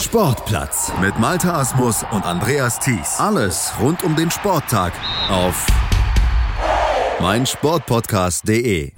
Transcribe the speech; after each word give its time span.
Sportplatz 0.00 0.92
mit 1.00 1.18
Malta 1.18 1.58
Asmus 1.58 2.04
und 2.12 2.24
Andreas 2.24 2.78
Thies. 2.78 3.18
Alles 3.18 3.72
rund 3.80 4.04
um 4.04 4.14
den 4.14 4.30
Sporttag 4.30 4.92
auf 5.28 5.66
meinsportpodcast.de. 7.20 8.92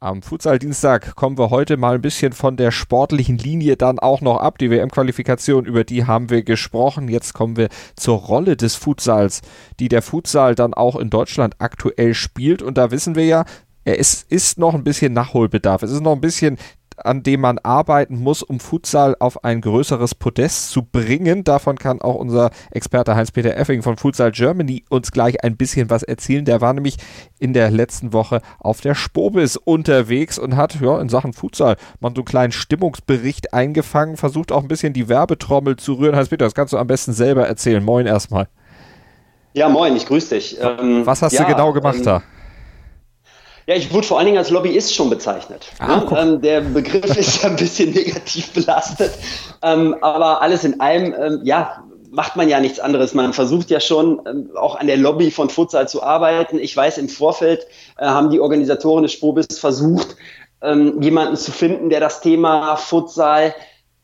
Am 0.00 0.22
Futsal-Dienstag 0.22 1.14
kommen 1.14 1.38
wir 1.38 1.50
heute 1.50 1.76
mal 1.76 1.94
ein 1.94 2.02
bisschen 2.02 2.32
von 2.32 2.56
der 2.56 2.72
sportlichen 2.72 3.38
Linie 3.38 3.76
dann 3.76 4.00
auch 4.00 4.20
noch 4.22 4.38
ab. 4.38 4.58
Die 4.58 4.70
WM-Qualifikation, 4.70 5.66
über 5.66 5.84
die 5.84 6.04
haben 6.04 6.30
wir 6.30 6.42
gesprochen. 6.42 7.06
Jetzt 7.06 7.32
kommen 7.32 7.56
wir 7.56 7.68
zur 7.94 8.18
Rolle 8.18 8.56
des 8.56 8.74
Futsals, 8.74 9.40
die 9.78 9.88
der 9.88 10.02
Futsal 10.02 10.56
dann 10.56 10.74
auch 10.74 10.96
in 10.96 11.10
Deutschland 11.10 11.54
aktuell 11.60 12.12
spielt. 12.12 12.60
Und 12.60 12.76
da 12.76 12.90
wissen 12.90 13.14
wir 13.14 13.24
ja, 13.24 13.44
es 13.84 14.24
ist 14.24 14.58
noch 14.58 14.74
ein 14.74 14.82
bisschen 14.82 15.12
Nachholbedarf. 15.12 15.84
Es 15.84 15.92
ist 15.92 16.02
noch 16.02 16.12
ein 16.12 16.20
bisschen 16.20 16.58
an 16.96 17.22
dem 17.22 17.40
man 17.40 17.58
arbeiten 17.58 18.18
muss, 18.18 18.42
um 18.42 18.60
Futsal 18.60 19.16
auf 19.18 19.44
ein 19.44 19.60
größeres 19.60 20.14
Podest 20.14 20.70
zu 20.70 20.82
bringen. 20.82 21.44
Davon 21.44 21.78
kann 21.78 22.00
auch 22.00 22.14
unser 22.14 22.50
Experte 22.70 23.16
Heinz-Peter 23.16 23.56
Effing 23.56 23.82
von 23.82 23.96
Futsal 23.96 24.32
Germany 24.32 24.84
uns 24.88 25.10
gleich 25.12 25.42
ein 25.44 25.56
bisschen 25.56 25.90
was 25.90 26.02
erzählen. 26.02 26.44
Der 26.44 26.60
war 26.60 26.72
nämlich 26.72 26.96
in 27.38 27.52
der 27.52 27.70
letzten 27.70 28.12
Woche 28.12 28.40
auf 28.58 28.80
der 28.80 28.94
Spobis 28.94 29.56
unterwegs 29.56 30.38
und 30.38 30.56
hat 30.56 30.80
ja, 30.80 31.00
in 31.00 31.08
Sachen 31.08 31.32
Futsal 31.32 31.76
mal 32.00 32.10
so 32.14 32.20
einen 32.20 32.24
kleinen 32.24 32.52
Stimmungsbericht 32.52 33.52
eingefangen, 33.52 34.16
versucht 34.16 34.52
auch 34.52 34.62
ein 34.62 34.68
bisschen 34.68 34.92
die 34.92 35.08
Werbetrommel 35.08 35.76
zu 35.76 35.94
rühren. 35.94 36.16
Heinz-Peter, 36.16 36.44
das 36.44 36.54
kannst 36.54 36.72
du 36.72 36.78
am 36.78 36.86
besten 36.86 37.12
selber 37.12 37.46
erzählen. 37.46 37.84
Moin 37.84 38.06
erstmal. 38.06 38.48
Ja, 39.52 39.68
moin, 39.68 39.94
ich 39.96 40.06
grüße 40.06 40.34
dich. 40.34 40.58
Ähm, 40.60 41.06
was 41.06 41.22
hast 41.22 41.32
ja, 41.32 41.44
du 41.44 41.48
genau 41.48 41.72
gemacht 41.72 41.98
ähm, 41.98 42.04
da? 42.04 42.22
Ja, 43.66 43.74
ich 43.76 43.92
wurde 43.92 44.06
vor 44.06 44.18
allen 44.18 44.26
Dingen 44.26 44.38
als 44.38 44.50
Lobbyist 44.50 44.94
schon 44.94 45.08
bezeichnet. 45.08 45.66
Ah, 45.78 45.96
ne? 45.96 46.18
ähm, 46.18 46.40
der 46.42 46.60
Begriff 46.60 47.16
ist 47.16 47.42
ja 47.42 47.48
ein 47.48 47.56
bisschen 47.56 47.92
negativ 47.92 48.52
belastet. 48.52 49.12
Ähm, 49.62 49.96
aber 50.02 50.42
alles 50.42 50.64
in 50.64 50.80
allem, 50.80 51.14
ähm, 51.14 51.40
ja, 51.44 51.84
macht 52.10 52.36
man 52.36 52.48
ja 52.48 52.60
nichts 52.60 52.78
anderes. 52.78 53.14
Man 53.14 53.32
versucht 53.32 53.70
ja 53.70 53.80
schon 53.80 54.20
ähm, 54.26 54.50
auch 54.54 54.76
an 54.76 54.86
der 54.86 54.98
Lobby 54.98 55.30
von 55.30 55.48
Futsal 55.48 55.88
zu 55.88 56.02
arbeiten. 56.02 56.58
Ich 56.58 56.76
weiß, 56.76 56.98
im 56.98 57.08
Vorfeld 57.08 57.66
äh, 57.96 58.04
haben 58.04 58.30
die 58.30 58.40
Organisatoren 58.40 59.02
des 59.02 59.12
Spobis 59.12 59.58
versucht, 59.58 60.16
ähm, 60.62 61.00
jemanden 61.00 61.36
zu 61.36 61.50
finden, 61.50 61.88
der 61.88 62.00
das 62.00 62.20
Thema 62.20 62.76
Futsal 62.76 63.54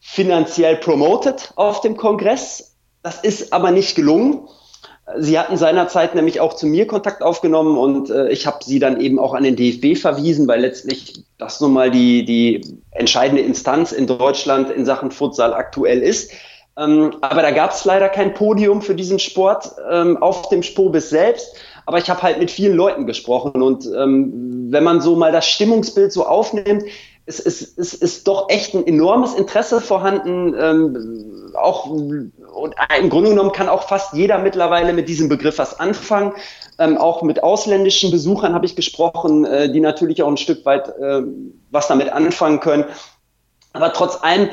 finanziell 0.00 0.76
promotet 0.76 1.52
auf 1.56 1.82
dem 1.82 1.96
Kongress. 1.96 2.76
Das 3.02 3.20
ist 3.20 3.52
aber 3.52 3.70
nicht 3.70 3.94
gelungen. 3.94 4.48
Sie 5.18 5.38
hatten 5.38 5.56
seinerzeit 5.56 6.14
nämlich 6.14 6.40
auch 6.40 6.54
zu 6.54 6.66
mir 6.66 6.86
Kontakt 6.86 7.22
aufgenommen 7.22 7.76
und 7.76 8.10
äh, 8.10 8.28
ich 8.28 8.46
habe 8.46 8.64
sie 8.64 8.78
dann 8.78 9.00
eben 9.00 9.18
auch 9.18 9.34
an 9.34 9.44
den 9.44 9.56
DFB 9.56 10.00
verwiesen, 10.00 10.46
weil 10.48 10.60
letztlich 10.60 11.24
das 11.38 11.60
nun 11.60 11.72
mal 11.72 11.90
die, 11.90 12.24
die 12.24 12.78
entscheidende 12.90 13.42
Instanz 13.42 13.92
in 13.92 14.06
Deutschland 14.06 14.70
in 14.70 14.84
Sachen 14.84 15.10
Futsal 15.10 15.54
aktuell 15.54 16.00
ist. 16.00 16.32
Ähm, 16.78 17.16
aber 17.20 17.42
da 17.42 17.50
gab 17.50 17.72
es 17.72 17.84
leider 17.84 18.08
kein 18.08 18.34
Podium 18.34 18.82
für 18.82 18.94
diesen 18.94 19.18
Sport 19.18 19.72
ähm, 19.90 20.16
auf 20.18 20.48
dem 20.48 20.62
Spobis 20.62 21.10
selbst. 21.10 21.54
Aber 21.86 21.98
ich 21.98 22.08
habe 22.08 22.22
halt 22.22 22.38
mit 22.38 22.50
vielen 22.50 22.76
Leuten 22.76 23.06
gesprochen 23.06 23.62
und 23.62 23.86
ähm, 23.86 24.68
wenn 24.70 24.84
man 24.84 25.00
so 25.00 25.16
mal 25.16 25.32
das 25.32 25.48
Stimmungsbild 25.48 26.12
so 26.12 26.24
aufnimmt, 26.24 26.84
es, 27.30 27.38
es, 27.38 27.78
es 27.78 27.94
ist 27.94 28.26
doch 28.26 28.48
echt 28.48 28.74
ein 28.74 28.86
enormes 28.86 29.34
Interesse 29.34 29.80
vorhanden. 29.80 30.54
Ähm, 30.58 31.52
auch 31.54 31.86
und 31.86 32.74
im 32.98 33.10
Grunde 33.10 33.30
genommen 33.30 33.52
kann 33.52 33.68
auch 33.68 33.84
fast 33.88 34.14
jeder 34.14 34.38
mittlerweile 34.38 34.92
mit 34.92 35.08
diesem 35.08 35.28
Begriff 35.28 35.58
was 35.58 35.78
anfangen. 35.78 36.32
Ähm, 36.78 36.98
auch 36.98 37.22
mit 37.22 37.42
ausländischen 37.42 38.10
Besuchern 38.10 38.54
habe 38.54 38.66
ich 38.66 38.74
gesprochen, 38.74 39.44
äh, 39.44 39.70
die 39.70 39.80
natürlich 39.80 40.22
auch 40.22 40.28
ein 40.28 40.36
Stück 40.36 40.64
weit 40.66 40.88
äh, 40.88 41.22
was 41.70 41.88
damit 41.88 42.10
anfangen 42.10 42.60
können. 42.60 42.84
Aber 43.72 43.92
trotz 43.92 44.22
allem, 44.22 44.50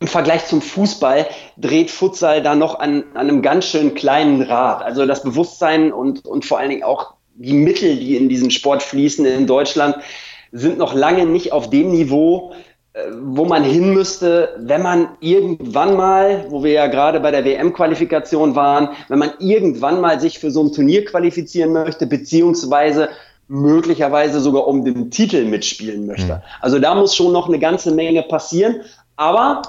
im 0.00 0.06
Vergleich 0.06 0.46
zum 0.46 0.62
Fußball 0.62 1.26
dreht 1.58 1.90
Futsal 1.90 2.42
da 2.42 2.54
noch 2.54 2.78
an, 2.78 3.04
an 3.14 3.28
einem 3.28 3.42
ganz 3.42 3.66
schön 3.66 3.94
kleinen 3.94 4.40
Rad. 4.40 4.82
Also 4.82 5.06
das 5.06 5.22
Bewusstsein 5.22 5.92
und, 5.92 6.24
und 6.24 6.44
vor 6.44 6.58
allen 6.58 6.70
Dingen 6.70 6.84
auch 6.84 7.14
die 7.34 7.52
Mittel, 7.52 7.96
die 7.96 8.16
in 8.16 8.28
diesen 8.28 8.50
Sport 8.50 8.82
fließen 8.82 9.26
in 9.26 9.46
Deutschland, 9.46 9.96
sind 10.52 10.78
noch 10.78 10.94
lange 10.94 11.26
nicht 11.26 11.52
auf 11.52 11.70
dem 11.70 11.90
Niveau, 11.90 12.52
äh, 12.92 13.00
wo 13.22 13.44
man 13.46 13.64
hin 13.64 13.94
müsste, 13.94 14.50
wenn 14.58 14.82
man 14.82 15.08
irgendwann 15.20 15.96
mal, 15.96 16.46
wo 16.50 16.62
wir 16.62 16.72
ja 16.72 16.86
gerade 16.86 17.20
bei 17.20 17.30
der 17.30 17.44
WM-Qualifikation 17.44 18.54
waren, 18.54 18.90
wenn 19.08 19.18
man 19.18 19.32
irgendwann 19.38 20.00
mal 20.00 20.20
sich 20.20 20.38
für 20.38 20.50
so 20.50 20.62
ein 20.62 20.72
Turnier 20.72 21.04
qualifizieren 21.04 21.72
möchte, 21.72 22.06
beziehungsweise 22.06 23.08
möglicherweise 23.48 24.40
sogar 24.40 24.66
um 24.66 24.84
den 24.84 25.10
Titel 25.10 25.44
mitspielen 25.44 26.06
möchte. 26.06 26.34
Mhm. 26.34 26.42
Also 26.60 26.78
da 26.78 26.94
muss 26.94 27.16
schon 27.16 27.32
noch 27.32 27.48
eine 27.48 27.58
ganze 27.58 27.90
Menge 27.90 28.22
passieren. 28.22 28.82
Aber 29.16 29.62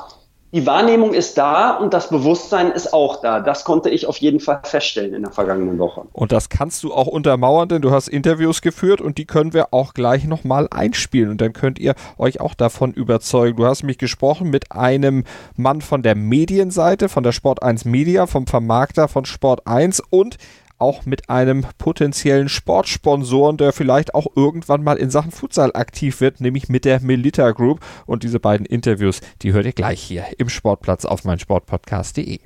die 0.54 0.68
Wahrnehmung 0.68 1.16
ist 1.16 1.40
da 1.40 1.72
und 1.72 1.96
das 1.96 2.10
Bewusstsein 2.10 2.72
ist 2.72 2.94
auch 2.94 3.22
da. 3.22 3.40
Das 3.40 3.64
konnte 3.64 3.90
ich 3.90 4.06
auf 4.06 4.18
jeden 4.18 4.40
Fall 4.40 4.62
feststellen 4.64 5.16
in 5.16 5.24
der 5.24 5.32
vergangenen 5.32 5.80
Woche. 5.80 6.04
Und 6.14 6.32
das 6.32 6.48
kannst 6.50 6.84
du 6.84 6.94
auch 6.94 7.08
untermauern, 7.08 7.70
denn 7.70 7.82
du 7.82 7.90
hast 7.90 8.08
Interviews 8.08 8.62
geführt 8.62 9.02
und 9.02 9.18
die 9.18 9.26
können 9.26 9.54
wir 9.54 9.74
auch 9.74 9.96
gleich 9.96 10.26
nochmal 10.26 10.68
einspielen 10.70 11.32
und 11.32 11.42
dann 11.42 11.54
könnt 11.54 11.80
ihr 11.80 11.96
euch 12.20 12.40
auch 12.40 12.54
davon 12.54 12.94
überzeugen. 12.94 13.58
Du 13.58 13.66
hast 13.66 13.82
mich 13.82 13.98
gesprochen 13.98 14.52
mit 14.52 14.72
einem 14.72 15.24
Mann 15.56 15.82
von 15.82 16.04
der 16.04 16.14
Medienseite, 16.14 17.10
von 17.10 17.24
der 17.24 17.32
Sport 17.32 17.64
1 17.64 17.86
Media, 17.86 18.28
vom 18.28 18.46
Vermarkter 18.46 19.08
von 19.08 19.26
Sport 19.26 19.66
1 19.66 20.04
und 20.12 20.38
auch 20.78 21.06
mit 21.06 21.30
einem 21.30 21.66
potenziellen 21.78 22.50
Sportsponsoren, 22.50 23.58
der 23.58 23.74
vielleicht 23.74 24.16
auch 24.16 24.28
irgendwann 24.36 24.84
mal 24.84 24.98
in 24.98 25.10
Sachen 25.10 25.32
Futsal 25.32 25.72
aktiv 25.74 26.22
wird, 26.22 26.42
nämlich 26.42 26.70
mit 26.70 26.86
der 26.86 27.00
Melita 27.02 27.52
Group. 27.52 27.80
Und 28.06 28.24
diese 28.24 28.40
beiden 28.40 28.66
Interviews, 28.66 29.22
die 29.42 29.54
hört 29.54 29.66
ihr 29.66 29.74
gleich 29.74 30.02
hier 30.02 30.26
im 30.38 30.50
Sportplatz 30.50 31.06
auf 31.06 31.24
meinsportpodcast.de. 31.24 32.40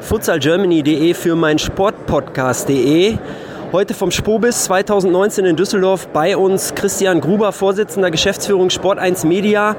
futsalgermany.de 0.00 1.14
für 1.14 1.34
meinsportpodcast.de 1.34 3.18
Heute 3.74 3.92
vom 3.92 4.12
Spobis 4.12 4.66
2019 4.66 5.46
in 5.46 5.56
Düsseldorf 5.56 6.06
bei 6.06 6.36
uns 6.36 6.76
Christian 6.76 7.20
Gruber, 7.20 7.50
Vorsitzender 7.50 8.12
Geschäftsführung 8.12 8.70
Sport 8.70 9.00
1 9.00 9.24
Media, 9.24 9.74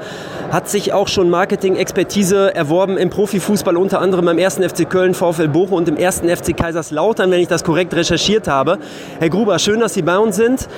hat 0.52 0.68
sich 0.68 0.92
auch 0.92 1.08
schon 1.08 1.30
Marketing-Expertise 1.30 2.54
erworben 2.54 2.98
im 2.98 3.08
Profifußball, 3.08 3.74
unter 3.74 4.02
anderem 4.02 4.26
beim 4.26 4.38
1. 4.38 4.56
FC 4.56 4.86
Köln, 4.86 5.14
VfL 5.14 5.48
Bochum 5.48 5.78
und 5.78 5.88
im 5.88 5.96
1. 5.96 6.24
FC 6.26 6.54
Kaiserslautern, 6.54 7.30
wenn 7.30 7.40
ich 7.40 7.48
das 7.48 7.64
korrekt 7.64 7.94
recherchiert 7.94 8.48
habe. 8.48 8.76
Herr 9.18 9.30
Gruber, 9.30 9.58
schön, 9.58 9.80
dass 9.80 9.94
Sie 9.94 10.02
bei 10.02 10.18
uns 10.18 10.36
sind. 10.36 10.68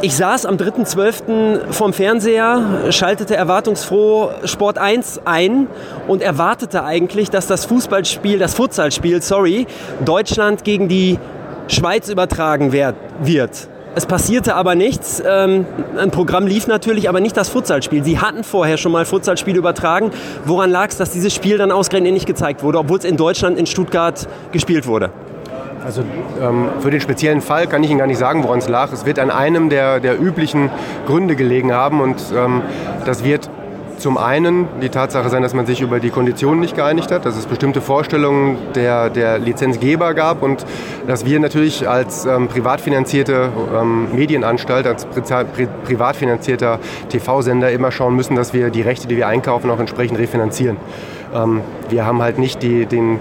Ich 0.00 0.16
saß 0.16 0.46
am 0.46 0.56
3.12. 0.56 1.70
vom 1.70 1.92
Fernseher, 1.92 2.62
schaltete 2.88 3.36
erwartungsfroh 3.36 4.30
Sport 4.44 4.78
1 4.78 5.20
ein 5.26 5.66
und 6.08 6.22
erwartete 6.22 6.82
eigentlich, 6.82 7.28
dass 7.28 7.46
das 7.46 7.66
Fußballspiel, 7.66 8.38
das 8.38 8.54
Futsalspiel, 8.54 9.20
sorry, 9.20 9.66
Deutschland 10.06 10.64
gegen 10.64 10.88
die 10.88 11.18
Schweiz 11.70 12.08
übertragen 12.08 12.72
wird. 12.72 13.68
Es 13.94 14.06
passierte 14.06 14.54
aber 14.54 14.76
nichts. 14.76 15.20
Ähm, 15.26 15.66
ein 15.98 16.10
Programm 16.12 16.46
lief 16.46 16.68
natürlich, 16.68 17.08
aber 17.08 17.18
nicht 17.20 17.36
das 17.36 17.48
Futsalspiel. 17.48 18.04
Sie 18.04 18.20
hatten 18.20 18.44
vorher 18.44 18.76
schon 18.76 18.92
mal 18.92 19.04
Futsalspiel 19.04 19.56
übertragen. 19.56 20.12
Woran 20.44 20.70
lag 20.70 20.90
es, 20.90 20.96
dass 20.96 21.10
dieses 21.10 21.34
Spiel 21.34 21.58
dann 21.58 21.72
ausgerechnet 21.72 22.12
nicht 22.12 22.26
gezeigt 22.26 22.62
wurde, 22.62 22.78
obwohl 22.78 22.98
es 22.98 23.04
in 23.04 23.16
Deutschland, 23.16 23.58
in 23.58 23.66
Stuttgart 23.66 24.28
gespielt 24.52 24.86
wurde? 24.86 25.10
Also 25.84 26.02
ähm, 26.40 26.68
für 26.80 26.90
den 26.90 27.00
speziellen 27.00 27.40
Fall 27.40 27.66
kann 27.66 27.82
ich 27.82 27.90
Ihnen 27.90 27.98
gar 27.98 28.06
nicht 28.06 28.18
sagen, 28.18 28.44
woran 28.44 28.58
es 28.58 28.68
lag. 28.68 28.92
Es 28.92 29.06
wird 29.06 29.18
an 29.18 29.30
einem 29.30 29.70
der, 29.70 29.98
der 29.98 30.20
üblichen 30.20 30.70
Gründe 31.06 31.34
gelegen 31.34 31.72
haben 31.72 32.00
und 32.00 32.16
ähm, 32.36 32.62
das 33.06 33.24
wird 33.24 33.50
zum 34.00 34.16
einen 34.16 34.66
die 34.80 34.88
Tatsache 34.88 35.28
sein, 35.28 35.42
dass 35.42 35.54
man 35.54 35.66
sich 35.66 35.80
über 35.80 36.00
die 36.00 36.10
Konditionen 36.10 36.60
nicht 36.60 36.74
geeinigt 36.74 37.10
hat, 37.10 37.24
dass 37.24 37.36
es 37.36 37.46
bestimmte 37.46 37.80
Vorstellungen 37.80 38.56
der, 38.74 39.10
der 39.10 39.38
Lizenzgeber 39.38 40.14
gab 40.14 40.42
und 40.42 40.64
dass 41.06 41.24
wir 41.24 41.38
natürlich 41.38 41.88
als 41.88 42.24
ähm, 42.24 42.48
privat 42.48 42.80
finanzierte 42.80 43.50
ähm, 43.78 44.08
Medienanstalt, 44.14 44.86
als 44.86 45.04
pri 45.04 45.20
pri 45.20 45.68
privat 45.84 46.16
finanzierter 46.16 46.80
TV-Sender 47.10 47.70
immer 47.70 47.92
schauen 47.92 48.16
müssen, 48.16 48.34
dass 48.36 48.52
wir 48.54 48.70
die 48.70 48.82
Rechte, 48.82 49.06
die 49.06 49.16
wir 49.16 49.28
einkaufen, 49.28 49.70
auch 49.70 49.78
entsprechend 49.78 50.18
refinanzieren. 50.18 50.78
Ähm, 51.34 51.60
wir 51.88 52.06
haben 52.06 52.22
halt 52.22 52.38
nicht 52.38 52.62
die, 52.62 52.86
den, 52.86 53.18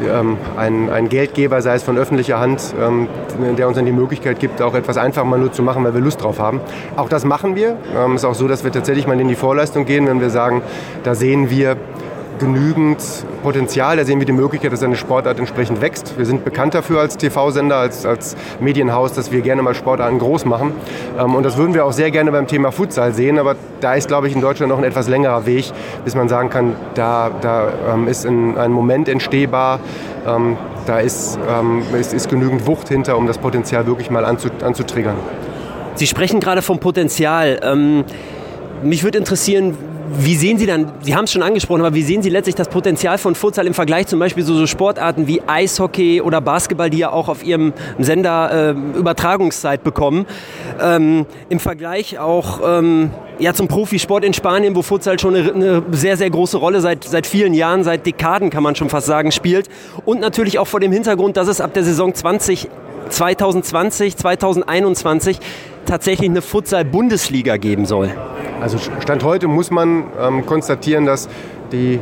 ähm, 0.00 0.36
einen, 0.56 0.90
einen, 0.90 1.08
Geldgeber, 1.08 1.62
sei 1.62 1.74
es 1.74 1.82
von 1.82 1.98
öffentlicher 1.98 2.38
Hand, 2.38 2.74
ähm, 2.80 3.08
der 3.56 3.68
uns 3.68 3.76
dann 3.76 3.86
die 3.86 3.92
Möglichkeit 3.92 4.38
gibt, 4.38 4.62
auch 4.62 4.74
etwas 4.74 4.96
einfach 4.96 5.24
mal 5.24 5.38
nur 5.38 5.52
zu 5.52 5.62
machen, 5.62 5.84
weil 5.84 5.94
wir 5.94 6.00
Lust 6.00 6.22
drauf 6.22 6.38
haben. 6.38 6.60
Auch 6.96 7.08
das 7.08 7.24
machen 7.24 7.56
wir. 7.56 7.76
Es 7.92 8.04
ähm, 8.04 8.14
ist 8.16 8.24
auch 8.24 8.34
so, 8.34 8.48
dass 8.48 8.64
wir 8.64 8.72
tatsächlich 8.72 9.06
mal 9.06 9.18
in 9.20 9.28
die 9.28 9.34
Vorleistung 9.34 9.84
gehen, 9.84 10.06
wenn 10.06 10.20
wir 10.20 10.30
sagen, 10.30 10.62
da 11.02 11.14
sehen 11.14 11.50
wir 11.50 11.76
genügend 12.40 12.98
Potenzial. 13.42 13.96
Da 13.96 14.04
sehen 14.04 14.18
wir 14.18 14.26
die 14.26 14.32
Möglichkeit, 14.32 14.72
dass 14.72 14.82
eine 14.82 14.96
Sportart 14.96 15.38
entsprechend 15.38 15.80
wächst. 15.80 16.18
Wir 16.18 16.26
sind 16.26 16.44
bekannt 16.44 16.74
dafür 16.74 17.00
als 17.00 17.16
TV-Sender, 17.16 17.76
als, 17.76 18.04
als 18.04 18.36
Medienhaus, 18.58 19.12
dass 19.12 19.30
wir 19.30 19.42
gerne 19.42 19.62
mal 19.62 19.74
Sportarten 19.74 20.18
groß 20.18 20.46
machen. 20.46 20.72
Ähm, 21.18 21.36
und 21.36 21.44
das 21.44 21.56
würden 21.56 21.74
wir 21.74 21.84
auch 21.84 21.92
sehr 21.92 22.10
gerne 22.10 22.32
beim 22.32 22.48
Thema 22.48 22.72
Futsal 22.72 23.12
sehen. 23.12 23.38
Aber 23.38 23.54
da 23.80 23.94
ist, 23.94 24.08
glaube 24.08 24.26
ich, 24.26 24.34
in 24.34 24.40
Deutschland 24.40 24.70
noch 24.72 24.78
ein 24.78 24.84
etwas 24.84 25.06
längerer 25.06 25.46
Weg, 25.46 25.70
bis 26.04 26.16
man 26.16 26.28
sagen 26.28 26.50
kann, 26.50 26.74
da, 26.94 27.30
da 27.40 27.68
ähm, 27.94 28.08
ist 28.08 28.26
ein, 28.26 28.72
Moment 28.72 29.08
entstehbar. 29.08 29.78
Ähm, 30.26 30.56
da 30.86 30.98
ist, 30.98 31.38
ist, 31.98 32.14
ist 32.14 32.30
genügend 32.30 32.66
Wucht 32.66 32.88
hinter, 32.88 33.16
um 33.18 33.26
das 33.26 33.38
Potenzial 33.38 33.86
wirklich 33.86 34.10
mal 34.10 34.24
anzutriggern. 34.24 35.16
Sie 35.94 36.06
sprechen 36.06 36.40
gerade 36.40 36.62
vom 36.62 36.80
Potenzial. 36.80 38.08
mich 38.82 39.04
würde 39.04 39.18
interessieren, 39.18 39.76
wie 40.18 40.34
sehen 40.34 40.58
Sie 40.58 40.66
dann, 40.66 40.92
Sie 41.02 41.14
haben 41.14 41.24
es 41.24 41.32
schon 41.32 41.42
angesprochen, 41.42 41.80
aber 41.80 41.94
wie 41.94 42.02
sehen 42.02 42.22
Sie 42.22 42.30
letztlich 42.30 42.54
das 42.54 42.68
Potenzial 42.68 43.18
von 43.18 43.34
Futsal 43.34 43.66
im 43.66 43.74
Vergleich 43.74 44.06
zum 44.06 44.18
Beispiel 44.18 44.44
so, 44.44 44.54
so 44.54 44.66
Sportarten 44.66 45.26
wie 45.26 45.42
Eishockey 45.46 46.20
oder 46.20 46.40
Basketball, 46.40 46.90
die 46.90 46.98
ja 46.98 47.10
auch 47.10 47.28
auf 47.28 47.44
Ihrem 47.44 47.72
Sender 47.98 48.74
äh, 48.74 48.98
Übertragungszeit 48.98 49.84
bekommen? 49.84 50.26
Ähm, 50.80 51.26
Im 51.48 51.60
Vergleich 51.60 52.18
auch 52.18 52.60
ähm, 52.64 53.10
ja, 53.38 53.54
zum 53.54 53.68
Profisport 53.68 54.24
in 54.24 54.34
Spanien, 54.34 54.74
wo 54.74 54.82
Futsal 54.82 55.18
schon 55.18 55.34
eine, 55.34 55.52
eine, 55.52 55.82
sehr, 55.92 56.16
sehr 56.16 56.30
große 56.30 56.56
Rolle 56.56 56.80
seit, 56.80 57.04
seit 57.04 57.26
vielen 57.26 57.54
Jahren, 57.54 57.84
seit 57.84 58.06
Dekaden 58.06 58.50
kann 58.50 58.62
man 58.62 58.76
schon 58.76 58.88
fast 58.88 59.06
sagen, 59.06 59.32
spielt. 59.32 59.68
Und 60.04 60.20
natürlich 60.20 60.58
auch 60.58 60.66
vor 60.66 60.80
dem 60.80 60.92
Hintergrund, 60.92 61.36
dass 61.36 61.48
es 61.48 61.60
ab 61.60 61.74
der 61.74 61.84
Saison 61.84 62.14
20 62.14 62.68
2020, 63.10 64.16
2021 64.16 65.38
tatsächlich 65.84 66.30
eine 66.30 66.42
Futsal-Bundesliga 66.42 67.56
geben 67.56 67.86
soll? 67.86 68.10
Also 68.60 68.78
Stand 68.78 69.24
heute 69.24 69.48
muss 69.48 69.70
man 69.70 70.04
ähm, 70.20 70.46
konstatieren, 70.46 71.06
dass 71.06 71.28
die 71.72 72.00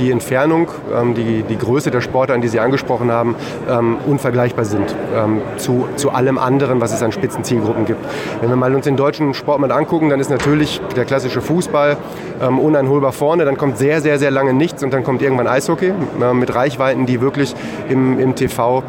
die 0.00 0.10
Entfernung, 0.10 0.68
ähm, 0.98 1.14
die, 1.14 1.42
die 1.42 1.58
Größe 1.58 1.90
der 1.90 2.00
Sportarten, 2.00 2.42
die 2.42 2.48
Sie 2.48 2.58
angesprochen 2.58 3.12
haben, 3.12 3.36
ähm, 3.68 3.96
unvergleichbar 4.06 4.64
sind 4.64 4.94
ähm, 5.14 5.42
zu, 5.58 5.86
zu 5.96 6.10
allem 6.10 6.38
anderen, 6.38 6.80
was 6.80 6.92
es 6.92 7.02
an 7.02 7.12
Spitzenzielgruppen 7.12 7.84
gibt. 7.84 8.04
Wenn 8.40 8.48
wir 8.48 8.56
mal 8.56 8.74
uns 8.74 8.84
den 8.84 8.96
deutschen 8.96 9.34
Sport 9.34 9.60
mal 9.60 9.70
angucken, 9.70 10.08
dann 10.08 10.18
ist 10.18 10.30
natürlich 10.30 10.80
der 10.96 11.04
klassische 11.04 11.40
Fußball 11.40 11.96
uneinholbar 12.40 13.12
vorne, 13.12 13.44
dann 13.44 13.58
kommt 13.58 13.76
sehr, 13.76 14.00
sehr, 14.00 14.18
sehr 14.18 14.30
lange 14.30 14.54
nichts 14.54 14.82
und 14.82 14.94
dann 14.94 15.04
kommt 15.04 15.20
irgendwann 15.20 15.46
Eishockey 15.46 15.92
äh, 16.22 16.32
mit 16.32 16.54
Reichweiten, 16.54 17.04
die 17.04 17.20
wirklich 17.20 17.54
im, 17.90 18.18
im 18.18 18.34
TV 18.34 18.82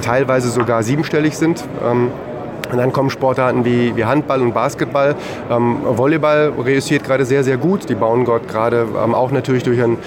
teilweise 0.00 0.48
sogar 0.50 0.84
siebenstellig 0.84 1.36
sind. 1.36 1.64
Und 2.70 2.78
dann 2.78 2.92
kommen 2.92 3.10
Sportarten 3.10 3.64
wie, 3.64 3.96
wie 3.96 4.04
Handball 4.04 4.42
und 4.42 4.54
Basketball. 4.54 5.14
Ähm, 5.50 5.78
Volleyball 5.84 6.52
reüssiert 6.64 7.04
gerade 7.04 7.24
sehr, 7.24 7.44
sehr 7.44 7.56
gut. 7.56 7.88
Die 7.88 7.94
bauen 7.94 8.24
dort 8.24 8.48
gerade 8.48 8.86
ähm, 9.02 9.14
auch 9.14 9.30
natürlich 9.30 9.62
durch 9.62 9.82
ein, 9.82 9.98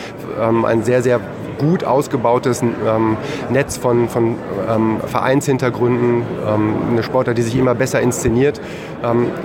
ähm, 0.42 0.66
ein 0.66 0.84
sehr, 0.84 1.02
sehr 1.02 1.20
gut 1.58 1.84
ausgebautes 1.84 2.64
ähm, 2.64 3.18
Netz 3.50 3.78
von, 3.78 4.10
von 4.10 4.36
ähm, 4.68 4.98
Vereinshintergründen, 5.06 6.24
ähm, 6.48 6.76
eine 6.92 7.04
Sportart, 7.04 7.38
die 7.38 7.44
sich 7.44 7.56
immer 7.56 7.76
besser 7.76 8.02
inszeniert. 8.02 8.60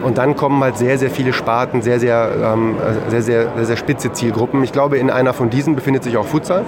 Und 0.04 0.18
dann 0.18 0.36
kommen 0.36 0.62
halt 0.62 0.76
sehr, 0.76 0.98
sehr 0.98 1.08
viele 1.08 1.32
Sparten, 1.32 1.80
sehr, 1.80 1.98
sehr, 1.98 2.30
ähm, 2.44 2.74
sehr, 3.08 3.22
sehr, 3.22 3.48
sehr, 3.56 3.64
sehr 3.64 3.76
spitze 3.78 4.12
Zielgruppen. 4.12 4.62
Ich 4.62 4.70
glaube, 4.70 4.98
in 4.98 5.10
einer 5.10 5.32
von 5.32 5.48
diesen 5.48 5.74
befindet 5.74 6.04
sich 6.04 6.18
auch 6.18 6.26
Futsal. 6.26 6.62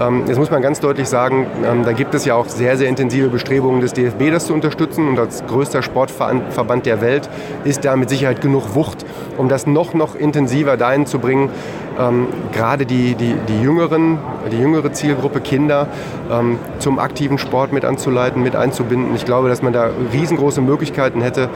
Ähm, 0.00 0.24
jetzt 0.26 0.38
muss 0.38 0.50
man 0.50 0.62
ganz 0.62 0.80
deutlich 0.80 1.08
sagen, 1.08 1.46
da 1.84 1.92
gibt 1.92 2.14
es 2.14 2.24
ja 2.24 2.34
auch 2.34 2.48
sehr, 2.48 2.76
sehr 2.76 2.88
intensive 2.88 3.28
Bestrebungen 3.28 3.80
des 3.80 3.92
DFB, 3.92 4.30
das 4.30 4.46
zu 4.46 4.54
unterstützen. 4.54 5.08
Und 5.08 5.18
als 5.18 5.44
größter 5.46 5.82
Sportverband 5.82 6.86
der 6.86 7.00
Welt 7.00 7.28
ist 7.64 7.84
da 7.84 7.96
mit 7.96 8.08
Sicherheit 8.10 8.40
genug 8.40 8.74
Wucht, 8.74 9.04
um 9.36 9.48
das 9.48 9.66
noch, 9.66 9.94
noch 9.94 10.14
intensiver 10.14 10.76
dahin 10.76 11.06
zu 11.06 11.18
bringen, 11.18 11.50
ähm, 11.98 12.26
gerade 12.52 12.86
die, 12.86 13.14
die, 13.14 13.36
die, 13.48 13.60
jüngeren, 13.60 14.18
die 14.50 14.58
jüngere 14.58 14.92
Zielgruppe 14.92 15.40
Kinder 15.40 15.86
ähm, 16.30 16.58
zum 16.78 16.98
aktiven 16.98 17.38
Sport 17.38 17.72
mit 17.72 17.84
anzuleiten, 17.84 18.42
mit 18.42 18.56
einzubinden. 18.56 19.14
Ich 19.14 19.24
glaube, 19.24 19.48
dass 19.48 19.62
man 19.62 19.72
da 19.72 19.90
riesengroße 20.12 20.60
Möglichkeiten 20.60 21.20
hätte, 21.20 21.48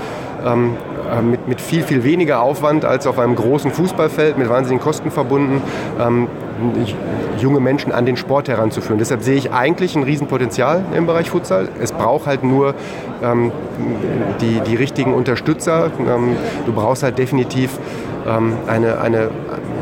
ähm, 0.46 0.76
äh, 0.76 0.97
mit, 1.22 1.48
mit 1.48 1.60
viel, 1.60 1.82
viel 1.82 2.04
weniger 2.04 2.42
Aufwand 2.42 2.84
als 2.84 3.06
auf 3.06 3.18
einem 3.18 3.34
großen 3.34 3.70
Fußballfeld, 3.70 4.38
mit 4.38 4.48
wahnsinnigen 4.48 4.82
Kosten 4.82 5.10
verbunden, 5.10 5.62
ähm, 6.00 6.28
junge 7.38 7.60
Menschen 7.60 7.92
an 7.92 8.06
den 8.06 8.16
Sport 8.16 8.48
heranzuführen. 8.48 8.98
Deshalb 8.98 9.22
sehe 9.22 9.36
ich 9.36 9.52
eigentlich 9.52 9.96
ein 9.96 10.02
Riesenpotenzial 10.02 10.84
im 10.96 11.06
Bereich 11.06 11.30
Futsal. 11.30 11.68
Es 11.80 11.92
braucht 11.92 12.26
halt 12.26 12.42
nur 12.42 12.74
ähm, 13.22 13.52
die, 14.40 14.60
die 14.60 14.76
richtigen 14.76 15.14
Unterstützer. 15.14 15.90
Ähm, 16.00 16.36
du 16.66 16.72
brauchst 16.72 17.02
halt 17.02 17.18
definitiv 17.18 17.78
ähm, 18.26 18.54
eine, 18.66 19.00
eine, 19.00 19.30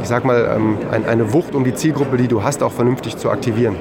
ich 0.02 0.08
sag 0.08 0.24
mal, 0.24 0.56
ähm, 0.56 0.78
eine 0.90 1.32
Wucht, 1.32 1.54
um 1.54 1.64
die 1.64 1.74
Zielgruppe, 1.74 2.16
die 2.16 2.28
du 2.28 2.42
hast, 2.42 2.62
auch 2.62 2.72
vernünftig 2.72 3.16
zu 3.16 3.30
aktivieren. 3.30 3.76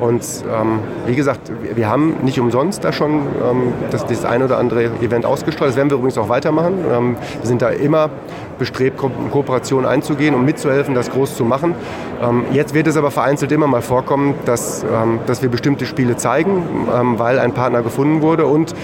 Und 0.00 0.22
ähm, 0.22 0.78
wie 1.06 1.16
gesagt, 1.16 1.50
wir 1.74 1.88
haben 1.88 2.16
nicht 2.22 2.38
umsonst 2.38 2.84
da 2.84 2.92
schon 2.92 3.14
ähm, 3.14 3.72
das, 3.90 4.06
das 4.06 4.24
ein 4.24 4.42
oder 4.42 4.58
andere 4.58 4.84
Event 5.00 5.26
ausgestrahlt. 5.26 5.70
Das 5.70 5.76
werden 5.76 5.90
wir 5.90 5.96
übrigens 5.96 6.18
auch 6.18 6.28
weitermachen. 6.28 6.84
Ähm, 6.90 7.16
wir 7.40 7.46
sind 7.46 7.62
da 7.62 7.70
immer 7.70 8.10
bestrebt, 8.58 8.96
Ko 8.96 9.10
Kooperationen 9.30 9.86
einzugehen 9.86 10.34
und 10.34 10.44
mitzuhelfen, 10.44 10.94
das 10.94 11.10
groß 11.10 11.36
zu 11.36 11.44
machen. 11.44 11.74
Ähm, 12.22 12.44
jetzt 12.52 12.74
wird 12.74 12.86
es 12.86 12.96
aber 12.96 13.10
vereinzelt 13.10 13.52
immer 13.52 13.66
mal 13.66 13.82
vorkommen, 13.82 14.34
dass, 14.44 14.84
ähm, 14.84 15.20
dass 15.26 15.42
wir 15.42 15.48
bestimmte 15.48 15.86
Spiele 15.86 16.16
zeigen, 16.16 16.62
ähm, 16.94 17.18
weil 17.18 17.38
ein 17.38 17.52
Partner 17.52 17.82
gefunden 17.82 18.22
wurde 18.22 18.46
und 18.46 18.74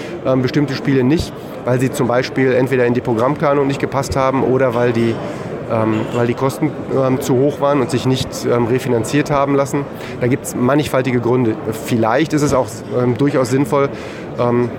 bestimmte 0.41 0.73
Spiele 0.73 1.03
nicht, 1.03 1.33
weil 1.65 1.79
sie 1.79 1.91
zum 1.91 2.07
Beispiel 2.07 2.53
entweder 2.53 2.85
in 2.85 2.93
die 2.93 3.01
Programmplanung 3.01 3.67
nicht 3.67 3.79
gepasst 3.79 4.15
haben 4.15 4.43
oder 4.43 4.73
weil 4.73 4.91
die 4.91 5.13
weil 6.13 6.27
die 6.27 6.33
Kosten 6.33 6.71
ähm, 6.95 7.21
zu 7.21 7.35
hoch 7.35 7.59
waren 7.59 7.81
und 7.81 7.89
sich 7.89 8.05
nicht 8.05 8.29
ähm, 8.45 8.65
refinanziert 8.65 9.31
haben 9.31 9.55
lassen. 9.55 9.85
Da 10.21 10.27
gibt 10.27 10.45
es 10.45 10.55
mannigfaltige 10.55 11.19
Gründe. 11.19 11.55
Vielleicht 11.85 12.33
ist 12.33 12.41
es 12.41 12.53
auch 12.53 12.67
ähm, 12.97 13.17
durchaus 13.17 13.49
sinnvoll, 13.49 13.89
ähm, 14.39 14.69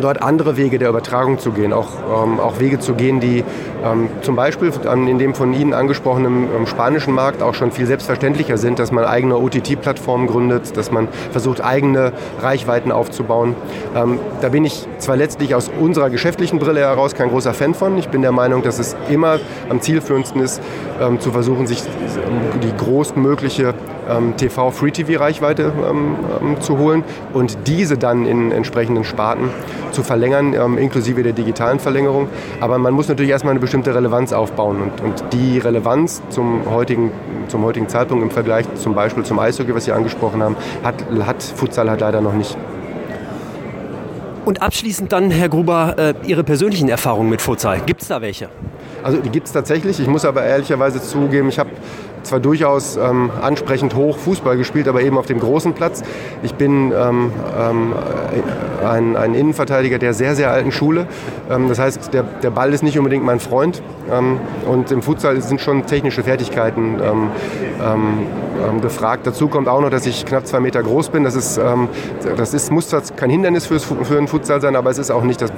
dort 0.00 0.22
andere 0.22 0.56
Wege 0.56 0.78
der 0.78 0.88
Übertragung 0.88 1.38
zu 1.38 1.52
gehen, 1.52 1.72
auch, 1.72 1.88
ähm, 2.24 2.40
auch 2.40 2.60
Wege 2.60 2.78
zu 2.78 2.94
gehen, 2.94 3.20
die 3.20 3.44
ähm, 3.84 4.08
zum 4.22 4.36
Beispiel 4.36 4.72
in 4.84 5.18
dem 5.18 5.34
von 5.34 5.52
Ihnen 5.52 5.74
angesprochenen 5.74 6.48
ähm, 6.54 6.66
spanischen 6.66 7.14
Markt 7.14 7.42
auch 7.42 7.54
schon 7.54 7.72
viel 7.72 7.86
selbstverständlicher 7.86 8.58
sind, 8.58 8.78
dass 8.78 8.92
man 8.92 9.04
eigene 9.04 9.36
OTT-Plattformen 9.38 10.26
gründet, 10.26 10.76
dass 10.76 10.90
man 10.90 11.08
versucht, 11.30 11.62
eigene 11.62 12.12
Reichweiten 12.40 12.92
aufzubauen. 12.92 13.54
Ähm, 13.96 14.18
da 14.40 14.48
bin 14.48 14.64
ich 14.64 14.86
zwar 14.98 15.16
letztlich 15.16 15.54
aus 15.54 15.70
unserer 15.80 16.10
geschäftlichen 16.10 16.58
Brille 16.58 16.80
heraus 16.80 17.14
kein 17.14 17.30
großer 17.30 17.54
Fan 17.54 17.74
von. 17.74 17.96
Ich 17.98 18.08
bin 18.08 18.22
der 18.22 18.32
Meinung, 18.32 18.62
dass 18.62 18.78
es 18.78 18.96
immer 19.08 19.38
am 19.68 19.80
zielführendsten 19.80 20.42
ist, 20.42 20.60
ähm, 21.00 21.20
zu 21.20 21.30
versuchen, 21.32 21.66
sich 21.66 21.82
ähm, 21.82 22.60
die 22.60 22.76
größtmögliche 22.76 23.74
TV-Free-TV-Reichweite 24.36 25.72
zu 26.60 26.78
holen 26.78 27.04
und 27.32 27.56
diese 27.66 27.98
dann 27.98 28.26
in 28.26 28.52
entsprechenden 28.52 29.04
Sparten 29.04 29.50
zu 29.92 30.02
verlängern, 30.02 30.54
ähm, 30.54 30.78
inklusive 30.78 31.22
der 31.22 31.32
digitalen 31.32 31.78
Verlängerung. 31.78 32.28
Aber 32.60 32.78
man 32.78 32.94
muss 32.94 33.08
natürlich 33.08 33.30
erstmal 33.30 33.52
eine 33.52 33.60
bestimmte 33.60 33.94
Relevanz 33.94 34.32
aufbauen. 34.32 34.80
Und, 34.82 35.00
und 35.00 35.24
die 35.32 35.58
Relevanz 35.58 36.22
zum 36.30 36.62
heutigen, 36.70 37.10
zum 37.48 37.64
heutigen 37.64 37.88
Zeitpunkt 37.88 38.22
im 38.22 38.30
Vergleich 38.30 38.66
zum 38.74 38.94
Beispiel 38.94 39.24
zum 39.24 39.38
Eishockey, 39.38 39.74
was 39.74 39.84
Sie 39.84 39.92
angesprochen 39.92 40.42
haben, 40.42 40.56
hat, 40.82 40.94
hat 41.26 41.42
Futsal 41.42 41.90
halt 41.90 42.00
leider 42.00 42.20
noch 42.20 42.34
nicht. 42.34 42.56
Und 44.44 44.62
abschließend 44.62 45.12
dann, 45.12 45.30
Herr 45.30 45.48
Gruber, 45.48 45.94
äh, 45.98 46.14
Ihre 46.26 46.44
persönlichen 46.44 46.88
Erfahrungen 46.88 47.28
mit 47.28 47.42
Futsal. 47.42 47.80
Gibt 47.84 48.02
es 48.02 48.08
da 48.08 48.22
welche? 48.22 48.48
Also 49.02 49.18
die 49.18 49.30
gibt 49.30 49.46
es 49.46 49.52
tatsächlich. 49.52 50.00
Ich 50.00 50.06
muss 50.06 50.24
aber 50.24 50.42
ehrlicherweise 50.42 51.00
zugeben, 51.02 51.48
ich 51.48 51.58
habe 51.58 51.70
zwar 52.22 52.40
durchaus 52.40 52.96
ähm, 52.96 53.30
ansprechend 53.40 53.94
hoch 53.94 54.18
Fußball 54.18 54.56
gespielt, 54.56 54.88
aber 54.88 55.02
eben 55.02 55.18
auf 55.18 55.26
dem 55.26 55.40
großen 55.40 55.72
Platz. 55.72 56.02
Ich 56.42 56.54
bin 56.54 56.92
ähm, 56.92 57.32
ähm, 57.58 57.94
ein, 58.84 59.16
ein, 59.16 59.34
Innenverteidiger 59.34 59.98
der 59.98 60.14
sehr, 60.14 60.34
sehr 60.34 60.50
alten 60.50 60.72
Schule. 60.72 61.06
Ähm, 61.50 61.68
das 61.68 61.78
heißt, 61.78 62.12
der, 62.12 62.22
der 62.22 62.50
Ball 62.50 62.72
ist 62.72 62.82
nicht 62.82 62.98
unbedingt 62.98 63.24
mein 63.24 63.40
Freund. 63.40 63.82
Ähm, 64.10 64.38
und 64.66 64.90
im 64.90 65.02
Futsal 65.02 65.40
sind 65.40 65.60
schon 65.60 65.86
technische 65.86 66.22
Fertigkeiten 66.22 67.00
ähm, 67.02 67.30
gefragt. 68.82 69.26
Dazu 69.26 69.48
kommt 69.48 69.68
auch 69.68 69.80
noch, 69.80 69.88
dass 69.88 70.04
ich 70.04 70.26
knapp 70.26 70.46
zwei 70.46 70.60
Meter 70.60 70.82
groß 70.82 71.08
bin. 71.08 71.24
Das, 71.24 71.34
ist, 71.34 71.58
das 72.36 72.52
ist, 72.52 72.70
muss 72.70 72.88
zwar 72.88 73.00
kein 73.16 73.30
Hindernis 73.30 73.66
fürs, 73.66 73.84
für 73.84 74.18
einen 74.18 74.28
Futsal 74.28 74.60
sein, 74.60 74.76
aber 74.76 74.90
es 74.90 74.98
ist 74.98 75.10
auch 75.10 75.22
nicht 75.22 75.40
das, 75.40 75.50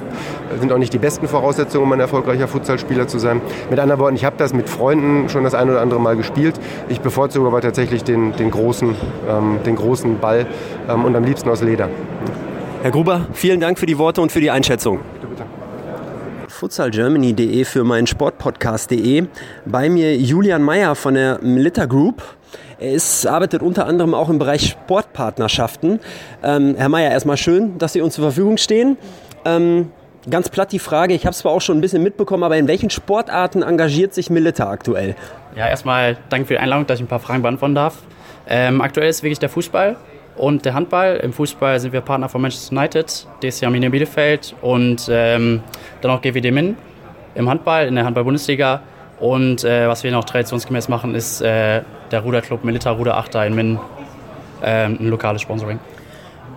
sind 0.57 0.71
auch 0.71 0.77
nicht 0.77 0.93
die 0.93 0.99
besten 0.99 1.27
Voraussetzungen, 1.27 1.83
um 1.83 1.91
ein 1.91 1.99
erfolgreicher 1.99 2.47
Futsalspieler 2.47 3.09
zu 3.09 3.19
sein. 3.19 3.41
Mit 3.69 3.79
anderen 3.79 3.99
Worten, 3.99 4.15
ich 4.15 4.23
habe 4.23 4.37
das 4.37 4.53
mit 4.53 4.69
Freunden 4.69 5.27
schon 5.27 5.43
das 5.43 5.53
ein 5.53 5.69
oder 5.69 5.81
andere 5.81 5.99
Mal 5.99 6.15
gespielt 6.15 6.52
gespielt. 6.53 6.89
Ich 6.89 7.01
bevorzuge 7.01 7.47
aber 7.47 7.61
tatsächlich 7.61 8.03
den, 8.03 8.35
den, 8.35 8.51
großen, 8.51 8.95
ähm, 9.29 9.59
den 9.65 9.75
großen 9.75 10.19
Ball 10.19 10.45
ähm, 10.89 11.05
und 11.05 11.15
am 11.15 11.23
liebsten 11.23 11.49
aus 11.49 11.61
Leder. 11.61 11.89
Herr 12.81 12.91
Gruber, 12.91 13.27
vielen 13.33 13.59
Dank 13.59 13.79
für 13.79 13.85
die 13.85 13.97
Worte 13.97 14.21
und 14.21 14.31
für 14.31 14.41
die 14.41 14.51
Einschätzung. 14.51 14.99
Bitte, 15.13 15.27
bitte. 15.27 15.43
futsalgermany.de 16.47 17.63
für 17.65 17.83
meinen 17.83 18.07
Sportpodcast.de. 18.07 19.27
Bei 19.65 19.89
mir 19.89 20.15
Julian 20.17 20.63
Meyer 20.63 20.95
von 20.95 21.13
der 21.13 21.39
Melitta 21.41 21.85
Group. 21.85 22.21
Er 22.79 22.91
ist, 22.91 23.25
arbeitet 23.25 23.61
unter 23.61 23.85
anderem 23.85 24.13
auch 24.13 24.29
im 24.29 24.39
Bereich 24.39 24.67
Sportpartnerschaften. 24.71 25.99
Ähm, 26.43 26.75
Herr 26.77 26.89
Meyer, 26.89 27.11
erstmal 27.11 27.37
schön, 27.37 27.77
dass 27.77 27.93
Sie 27.93 28.01
uns 28.01 28.15
zur 28.15 28.25
Verfügung 28.25 28.57
stehen. 28.57 28.97
Ähm, 29.45 29.91
ganz 30.29 30.49
platt 30.49 30.71
die 30.71 30.79
Frage, 30.79 31.13
ich 31.13 31.25
habe 31.25 31.31
es 31.31 31.39
zwar 31.39 31.51
auch 31.51 31.61
schon 31.61 31.77
ein 31.77 31.81
bisschen 31.81 32.03
mitbekommen, 32.03 32.43
aber 32.43 32.57
in 32.57 32.67
welchen 32.67 32.89
Sportarten 32.89 33.61
engagiert 33.61 34.13
sich 34.13 34.29
Melitta 34.29 34.69
aktuell? 34.69 35.15
Ja, 35.55 35.67
erstmal 35.67 36.17
danke 36.29 36.47
für 36.47 36.53
die 36.53 36.59
Einladung, 36.59 36.87
dass 36.87 36.99
ich 36.99 37.05
ein 37.05 37.07
paar 37.07 37.19
Fragen 37.19 37.41
beantworten 37.41 37.75
darf. 37.75 37.97
Ähm, 38.47 38.81
aktuell 38.81 39.09
ist 39.09 39.23
wirklich 39.23 39.39
der 39.39 39.49
Fußball 39.49 39.95
und 40.35 40.65
der 40.65 40.73
Handball. 40.73 41.17
Im 41.17 41.33
Fußball 41.33 41.79
sind 41.79 41.93
wir 41.93 42.01
Partner 42.01 42.29
von 42.29 42.41
Manchester 42.41 42.75
United, 42.75 43.27
DSC 43.41 43.65
Arminia 43.65 43.89
Bielefeld 43.89 44.55
und 44.61 45.07
ähm, 45.09 45.61
dann 46.01 46.11
auch 46.11 46.21
GWD 46.21 46.51
Min 46.51 46.77
im 47.35 47.49
Handball, 47.49 47.87
in 47.87 47.95
der 47.95 48.05
Handball-Bundesliga. 48.05 48.81
Und 49.19 49.63
äh, 49.63 49.87
was 49.87 50.03
wir 50.03 50.11
noch 50.11 50.25
traditionsgemäß 50.25 50.89
machen, 50.89 51.15
ist 51.15 51.41
äh, 51.41 51.81
der 52.11 52.19
Ruderclub 52.21 52.63
Milita 52.63 52.91
Ruder 52.91 53.15
Achter 53.15 53.45
in 53.45 53.55
Min, 53.55 53.79
äh, 54.61 54.85
ein 54.85 55.07
lokales 55.07 55.41
Sponsoring. 55.41 55.79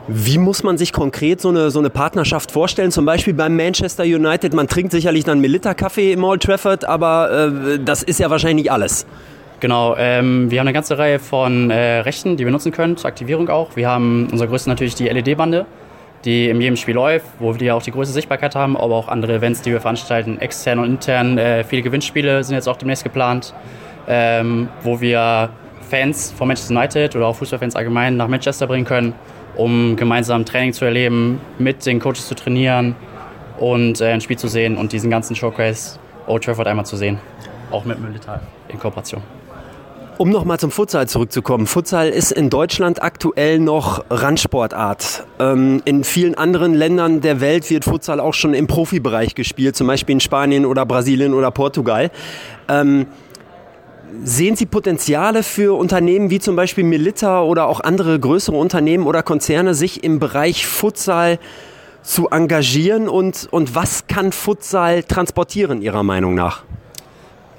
Wie 0.08 0.38
muss 0.38 0.62
man 0.62 0.78
sich 0.78 0.92
konkret 0.92 1.40
so 1.40 1.48
eine, 1.48 1.70
so 1.70 1.80
eine 1.80 1.90
Partnerschaft 1.90 2.52
vorstellen? 2.52 2.92
Zum 2.92 3.04
Beispiel 3.04 3.34
beim 3.34 3.56
Manchester 3.56 4.04
United, 4.04 4.54
man 4.54 4.68
trinkt 4.68 4.92
sicherlich 4.92 5.24
dann 5.24 5.40
Melitta-Kaffee 5.40 6.12
im 6.12 6.22
Old 6.22 6.44
Trafford, 6.44 6.84
aber 6.84 7.50
äh, 7.52 7.78
das 7.80 8.04
ist 8.04 8.20
ja 8.20 8.30
wahrscheinlich 8.30 8.64
nicht 8.64 8.72
alles. 8.72 9.04
Genau, 9.58 9.96
ähm, 9.98 10.48
wir 10.48 10.60
haben 10.60 10.68
eine 10.68 10.74
ganze 10.74 10.96
Reihe 10.96 11.18
von 11.18 11.70
äh, 11.70 12.00
Rechten, 12.00 12.36
die 12.36 12.44
wir 12.44 12.52
nutzen 12.52 12.70
können, 12.70 12.96
zur 12.96 13.08
Aktivierung 13.08 13.48
auch. 13.48 13.74
Wir 13.74 13.88
haben 13.88 14.28
unser 14.30 14.46
größte 14.46 14.68
natürlich 14.68 14.94
die 14.94 15.08
LED-Bande, 15.08 15.66
die 16.24 16.50
in 16.50 16.60
jedem 16.60 16.76
Spiel 16.76 16.94
läuft, 16.94 17.26
wo 17.40 17.58
wir 17.58 17.74
auch 17.74 17.82
die 17.82 17.90
größte 17.90 18.14
Sichtbarkeit 18.14 18.54
haben, 18.54 18.76
aber 18.76 18.94
auch 18.94 19.08
andere 19.08 19.34
Events, 19.34 19.62
die 19.62 19.72
wir 19.72 19.80
veranstalten, 19.80 20.38
extern 20.38 20.78
und 20.78 20.84
intern. 20.84 21.36
Äh, 21.36 21.64
viele 21.64 21.82
Gewinnspiele 21.82 22.44
sind 22.44 22.54
jetzt 22.54 22.68
auch 22.68 22.76
demnächst 22.76 23.02
geplant, 23.02 23.54
ähm, 24.06 24.68
wo 24.84 25.00
wir 25.00 25.48
Fans 25.90 26.32
von 26.36 26.46
Manchester 26.46 26.76
United 26.76 27.16
oder 27.16 27.26
auch 27.26 27.34
Fußballfans 27.36 27.74
allgemein 27.74 28.16
nach 28.16 28.28
Manchester 28.28 28.68
bringen 28.68 28.84
können 28.84 29.14
um 29.56 29.96
gemeinsam 29.96 30.44
Training 30.44 30.72
zu 30.72 30.84
erleben, 30.84 31.40
mit 31.58 31.84
den 31.86 31.98
Coaches 31.98 32.28
zu 32.28 32.34
trainieren 32.34 32.94
und 33.58 34.00
äh, 34.00 34.12
ein 34.12 34.20
Spiel 34.20 34.38
zu 34.38 34.48
sehen 34.48 34.76
und 34.76 34.92
diesen 34.92 35.10
ganzen 35.10 35.34
Showcase 35.34 35.98
Old 36.26 36.44
Trafford 36.44 36.66
einmal 36.66 36.86
zu 36.86 36.96
sehen. 36.96 37.18
Auch 37.70 37.84
mit 37.84 38.00
Militar 38.00 38.40
in 38.68 38.78
Kooperation. 38.78 39.22
Um 40.18 40.30
nochmal 40.30 40.58
zum 40.58 40.70
Futsal 40.70 41.06
zurückzukommen. 41.08 41.66
Futsal 41.66 42.08
ist 42.08 42.32
in 42.32 42.48
Deutschland 42.48 43.02
aktuell 43.02 43.58
noch 43.58 44.02
Randsportart. 44.08 45.26
Ähm, 45.38 45.82
in 45.84 46.04
vielen 46.04 46.34
anderen 46.34 46.72
Ländern 46.72 47.20
der 47.20 47.42
Welt 47.42 47.68
wird 47.68 47.84
Futsal 47.84 48.18
auch 48.18 48.32
schon 48.32 48.54
im 48.54 48.66
Profibereich 48.66 49.34
gespielt, 49.34 49.76
zum 49.76 49.86
Beispiel 49.88 50.14
in 50.14 50.20
Spanien 50.20 50.64
oder 50.64 50.86
Brasilien 50.86 51.34
oder 51.34 51.50
Portugal. 51.50 52.10
Ähm, 52.66 53.06
Sehen 54.22 54.56
Sie 54.56 54.66
Potenziale 54.66 55.42
für 55.42 55.76
Unternehmen 55.76 56.30
wie 56.30 56.38
zum 56.38 56.56
Beispiel 56.56 56.84
Milita 56.84 57.42
oder 57.42 57.66
auch 57.66 57.80
andere 57.80 58.18
größere 58.18 58.56
Unternehmen 58.56 59.06
oder 59.06 59.22
Konzerne, 59.22 59.74
sich 59.74 60.04
im 60.04 60.18
Bereich 60.18 60.66
Futsal 60.66 61.38
zu 62.02 62.28
engagieren? 62.30 63.08
Und, 63.08 63.48
und 63.50 63.74
was 63.74 64.06
kann 64.06 64.32
Futsal 64.32 65.02
transportieren, 65.02 65.82
Ihrer 65.82 66.02
Meinung 66.02 66.34
nach? 66.34 66.62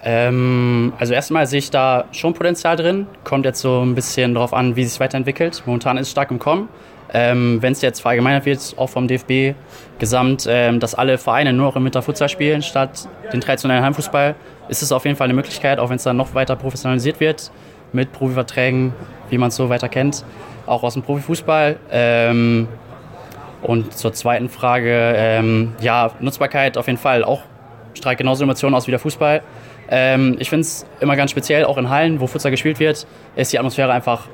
Ähm, 0.04 0.94
also 1.00 1.14
erstmal 1.14 1.48
sehe 1.48 1.60
ich 1.60 1.70
da 1.70 2.06
schon 2.12 2.34
Potenzial 2.34 2.76
drin. 2.76 3.08
Kommt 3.24 3.46
jetzt 3.46 3.60
so 3.60 3.82
ein 3.82 3.96
bisschen 3.96 4.34
darauf 4.34 4.54
an, 4.54 4.76
wie 4.76 4.84
es 4.84 4.92
sich 4.92 5.00
weiterentwickelt. 5.00 5.64
Momentan 5.66 5.98
ist 5.98 6.08
es 6.08 6.12
stark 6.12 6.32
im 6.32 6.40
Kommen. 6.40 6.70
Ähm, 7.14 7.62
Wenn 7.62 7.74
es 7.74 7.82
jetzt 7.82 8.02
verallgemeinert 8.02 8.46
wird, 8.46 8.76
auch 8.78 8.90
vom 8.90 9.08
DFB 9.08 9.56
gesamt, 10.00 10.46
ähm, 10.50 10.80
dass 10.80 10.94
alle 10.94 11.18
Vereine 11.18 11.54
nur 11.54 11.68
noch 11.68 11.76
im 11.76 11.86
Winterfutsal 11.86 12.30
spielen, 12.30 12.62
statt 12.62 13.08
den 13.32 13.42
traditionellen 13.42 13.84
Heimfußball, 13.84 14.36
ist 14.70 14.82
es 14.82 14.92
auf 14.92 15.06
jeden 15.06 15.18
Fall 15.18 15.26
eine 15.26 15.34
Möglichkeit, 15.34 15.80
auch 15.80 15.90
wenn 15.90 15.98
es 15.98 16.04
dann 16.04 16.18
noch 16.18 16.34
weiter 16.34 16.56
professionalisiert 16.56 17.20
wird, 17.20 17.52
mit 17.94 18.12
Profiverträgen, 18.12 18.94
wie 19.30 19.38
man 19.38 19.50
es 19.50 19.56
so 19.56 19.70
weiter 19.70 19.90
kennt, 19.90 20.24
auch 20.66 20.84
aus 20.84 20.94
dem 20.94 21.04
Profifußball. 21.04 21.78
Ähm, 21.92 22.68
und 23.62 23.94
zur 23.98 24.14
zweiten 24.14 24.50
Frage, 24.50 25.14
ähm, 25.16 25.74
ja, 25.82 26.12
Nutzbarkeit 26.20 26.78
auf 26.78 26.88
jeden 26.88 27.00
Fall. 27.00 27.24
Auch 27.24 27.42
strahlt 27.96 28.18
genauso 28.18 28.44
Emotionen 28.44 28.76
aus 28.76 28.88
wie 28.88 28.92
der 28.92 29.00
Fußball. 29.00 29.42
Ähm, 29.90 30.36
ich 30.40 30.50
finde 30.50 30.62
es 30.62 30.86
immer 31.00 31.16
ganz 31.16 31.32
speziell, 31.32 31.66
auch 31.66 31.78
in 31.78 31.90
Hallen, 31.90 32.20
wo 32.20 32.28
Futsal 32.28 32.52
gespielt 32.52 32.80
wird, 32.80 33.08
ist 33.36 33.54
die 33.54 33.60
Atmosphäre 33.60 33.92
einfach 33.92 34.28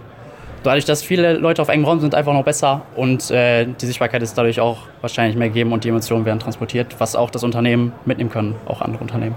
dadurch, 0.63 0.86
dass 0.86 1.04
viele 1.04 1.34
Leute 1.34 1.62
auf 1.62 1.70
engem 1.70 1.86
Raum 1.86 2.00
sind, 2.00 2.16
einfach 2.16 2.34
noch 2.34 2.44
besser 2.44 2.82
und 2.96 3.30
äh, 3.32 3.66
die 3.66 3.86
Sichtbarkeit 3.86 4.24
ist 4.24 4.38
dadurch 4.38 4.60
auch 4.60 4.80
wahrscheinlich 5.02 5.36
mehr 5.38 5.50
gegeben 5.50 5.74
und 5.74 5.84
die 5.84 5.90
Emotionen 5.90 6.25
werden 6.25 6.40
transportiert, 6.40 6.96
was 7.00 7.16
auch 7.16 7.30
das 7.30 7.44
Unternehmen 7.44 7.92
mitnehmen 8.06 8.30
können, 8.30 8.56
auch 8.66 8.82
andere 8.82 9.02
Unternehmen. 9.02 9.36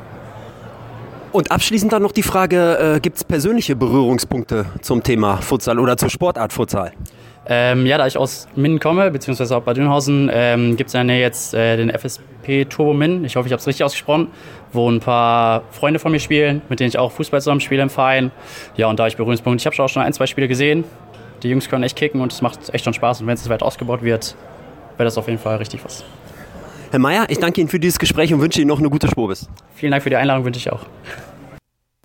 Und 1.32 1.50
abschließend 1.50 1.92
dann 1.92 2.02
noch 2.02 2.12
die 2.12 2.22
Frage, 2.22 2.94
äh, 2.96 3.00
gibt 3.00 3.16
es 3.16 3.24
persönliche 3.24 3.76
Berührungspunkte 3.76 4.66
zum 4.80 5.02
Thema 5.02 5.38
Futsal 5.38 5.78
oder 5.78 5.96
zur 5.96 6.08
Sportart 6.08 6.52
Futsal? 6.52 6.92
Ähm, 7.48 7.86
ja, 7.86 7.96
da 7.96 8.06
ich 8.06 8.18
aus 8.18 8.48
Minden 8.56 8.80
komme, 8.80 9.10
beziehungsweise 9.10 9.56
auch 9.56 9.62
bei 9.62 9.72
Dünhausen, 9.72 10.28
ähm, 10.32 10.76
gibt 10.76 10.88
es 10.88 10.94
in 10.94 10.98
der 10.98 11.04
Nähe 11.04 11.20
jetzt 11.20 11.54
äh, 11.54 11.76
den 11.76 11.90
FSP 11.90 12.64
Turbo 12.64 12.92
Min. 12.92 13.24
Ich 13.24 13.36
hoffe, 13.36 13.46
ich 13.46 13.52
habe 13.52 13.60
es 13.60 13.66
richtig 13.66 13.84
ausgesprochen, 13.84 14.28
wo 14.72 14.90
ein 14.90 14.98
paar 14.98 15.62
Freunde 15.70 16.00
von 16.00 16.10
mir 16.10 16.18
spielen, 16.18 16.62
mit 16.68 16.80
denen 16.80 16.88
ich 16.88 16.98
auch 16.98 17.12
Fußball 17.12 17.40
zusammen 17.40 17.60
spiele 17.60 17.82
im 17.82 17.90
Verein. 17.90 18.32
Ja, 18.76 18.88
und 18.88 18.98
da 18.98 19.06
ich 19.06 19.16
Berührungspunkte, 19.16 19.62
ich 19.62 19.66
habe 19.66 19.80
auch 19.84 19.88
schon 19.88 20.02
ein, 20.02 20.12
zwei 20.12 20.26
Spiele 20.26 20.48
gesehen, 20.48 20.84
die 21.42 21.50
Jungs 21.50 21.68
können 21.68 21.84
echt 21.84 21.96
kicken 21.96 22.20
und 22.20 22.32
es 22.32 22.42
macht 22.42 22.58
echt 22.74 22.84
schon 22.84 22.94
Spaß. 22.94 23.20
Und 23.20 23.28
wenn 23.28 23.34
es 23.34 23.48
weit 23.48 23.62
ausgebaut 23.62 24.02
wird, 24.02 24.34
wäre 24.96 25.04
das 25.04 25.16
auf 25.16 25.28
jeden 25.28 25.38
Fall 25.38 25.56
richtig 25.56 25.84
was. 25.84 26.04
Herr 26.90 27.00
Mayer, 27.00 27.26
ich 27.28 27.38
danke 27.38 27.60
Ihnen 27.60 27.68
für 27.68 27.80
dieses 27.80 27.98
Gespräch 27.98 28.32
und 28.32 28.40
wünsche 28.40 28.60
Ihnen 28.60 28.68
noch 28.68 28.78
eine 28.78 28.90
gute 28.90 29.08
Spobis. 29.08 29.48
Vielen 29.74 29.90
Dank 29.90 30.02
für 30.02 30.10
die 30.10 30.16
Einladung, 30.16 30.44
wünsche 30.44 30.58
ich 30.58 30.72
auch. 30.72 30.86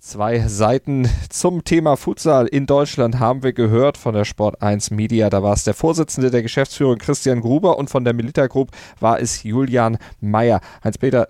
Zwei 0.00 0.40
Seiten 0.48 1.08
zum 1.30 1.62
Thema 1.62 1.96
Futsal 1.96 2.48
in 2.48 2.66
Deutschland 2.66 3.20
haben 3.20 3.44
wir 3.44 3.52
gehört 3.52 3.96
von 3.96 4.14
der 4.14 4.24
Sport 4.24 4.60
1 4.60 4.90
Media. 4.90 5.30
Da 5.30 5.44
war 5.44 5.54
es 5.54 5.62
der 5.62 5.74
Vorsitzende 5.74 6.32
der 6.32 6.42
Geschäftsführung 6.42 6.98
Christian 6.98 7.40
Gruber 7.40 7.78
und 7.78 7.88
von 7.88 8.04
der 8.04 8.12
Milita 8.12 8.48
Group 8.48 8.72
war 8.98 9.20
es 9.20 9.44
Julian 9.44 9.98
Mayer. 10.20 10.60
Heinz-Peter, 10.82 11.28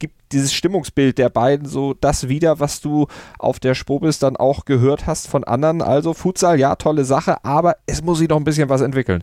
gibt 0.00 0.32
dieses 0.32 0.52
Stimmungsbild 0.52 1.18
der 1.18 1.28
beiden 1.28 1.68
so 1.68 1.94
das 1.94 2.28
wieder, 2.28 2.58
was 2.58 2.80
du 2.80 3.06
auf 3.38 3.60
der 3.60 3.76
Spobis 3.76 4.18
dann 4.18 4.36
auch 4.36 4.64
gehört 4.64 5.06
hast 5.06 5.28
von 5.28 5.44
anderen. 5.44 5.80
Also 5.80 6.12
Futsal, 6.12 6.58
ja, 6.58 6.74
tolle 6.74 7.04
Sache, 7.04 7.44
aber 7.44 7.76
es 7.86 8.02
muss 8.02 8.18
sich 8.18 8.28
noch 8.28 8.38
ein 8.38 8.44
bisschen 8.44 8.68
was 8.68 8.80
entwickeln. 8.80 9.22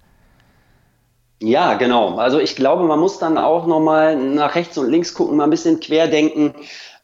Ja, 1.39 1.75
genau. 1.75 2.15
Also 2.17 2.39
ich 2.39 2.55
glaube, 2.55 2.83
man 2.83 2.99
muss 2.99 3.19
dann 3.19 3.37
auch 3.37 3.67
nochmal 3.67 4.15
nach 4.15 4.55
rechts 4.55 4.77
und 4.77 4.89
links 4.89 5.13
gucken, 5.13 5.37
mal 5.37 5.43
ein 5.43 5.49
bisschen 5.51 5.79
querdenken. 5.79 6.55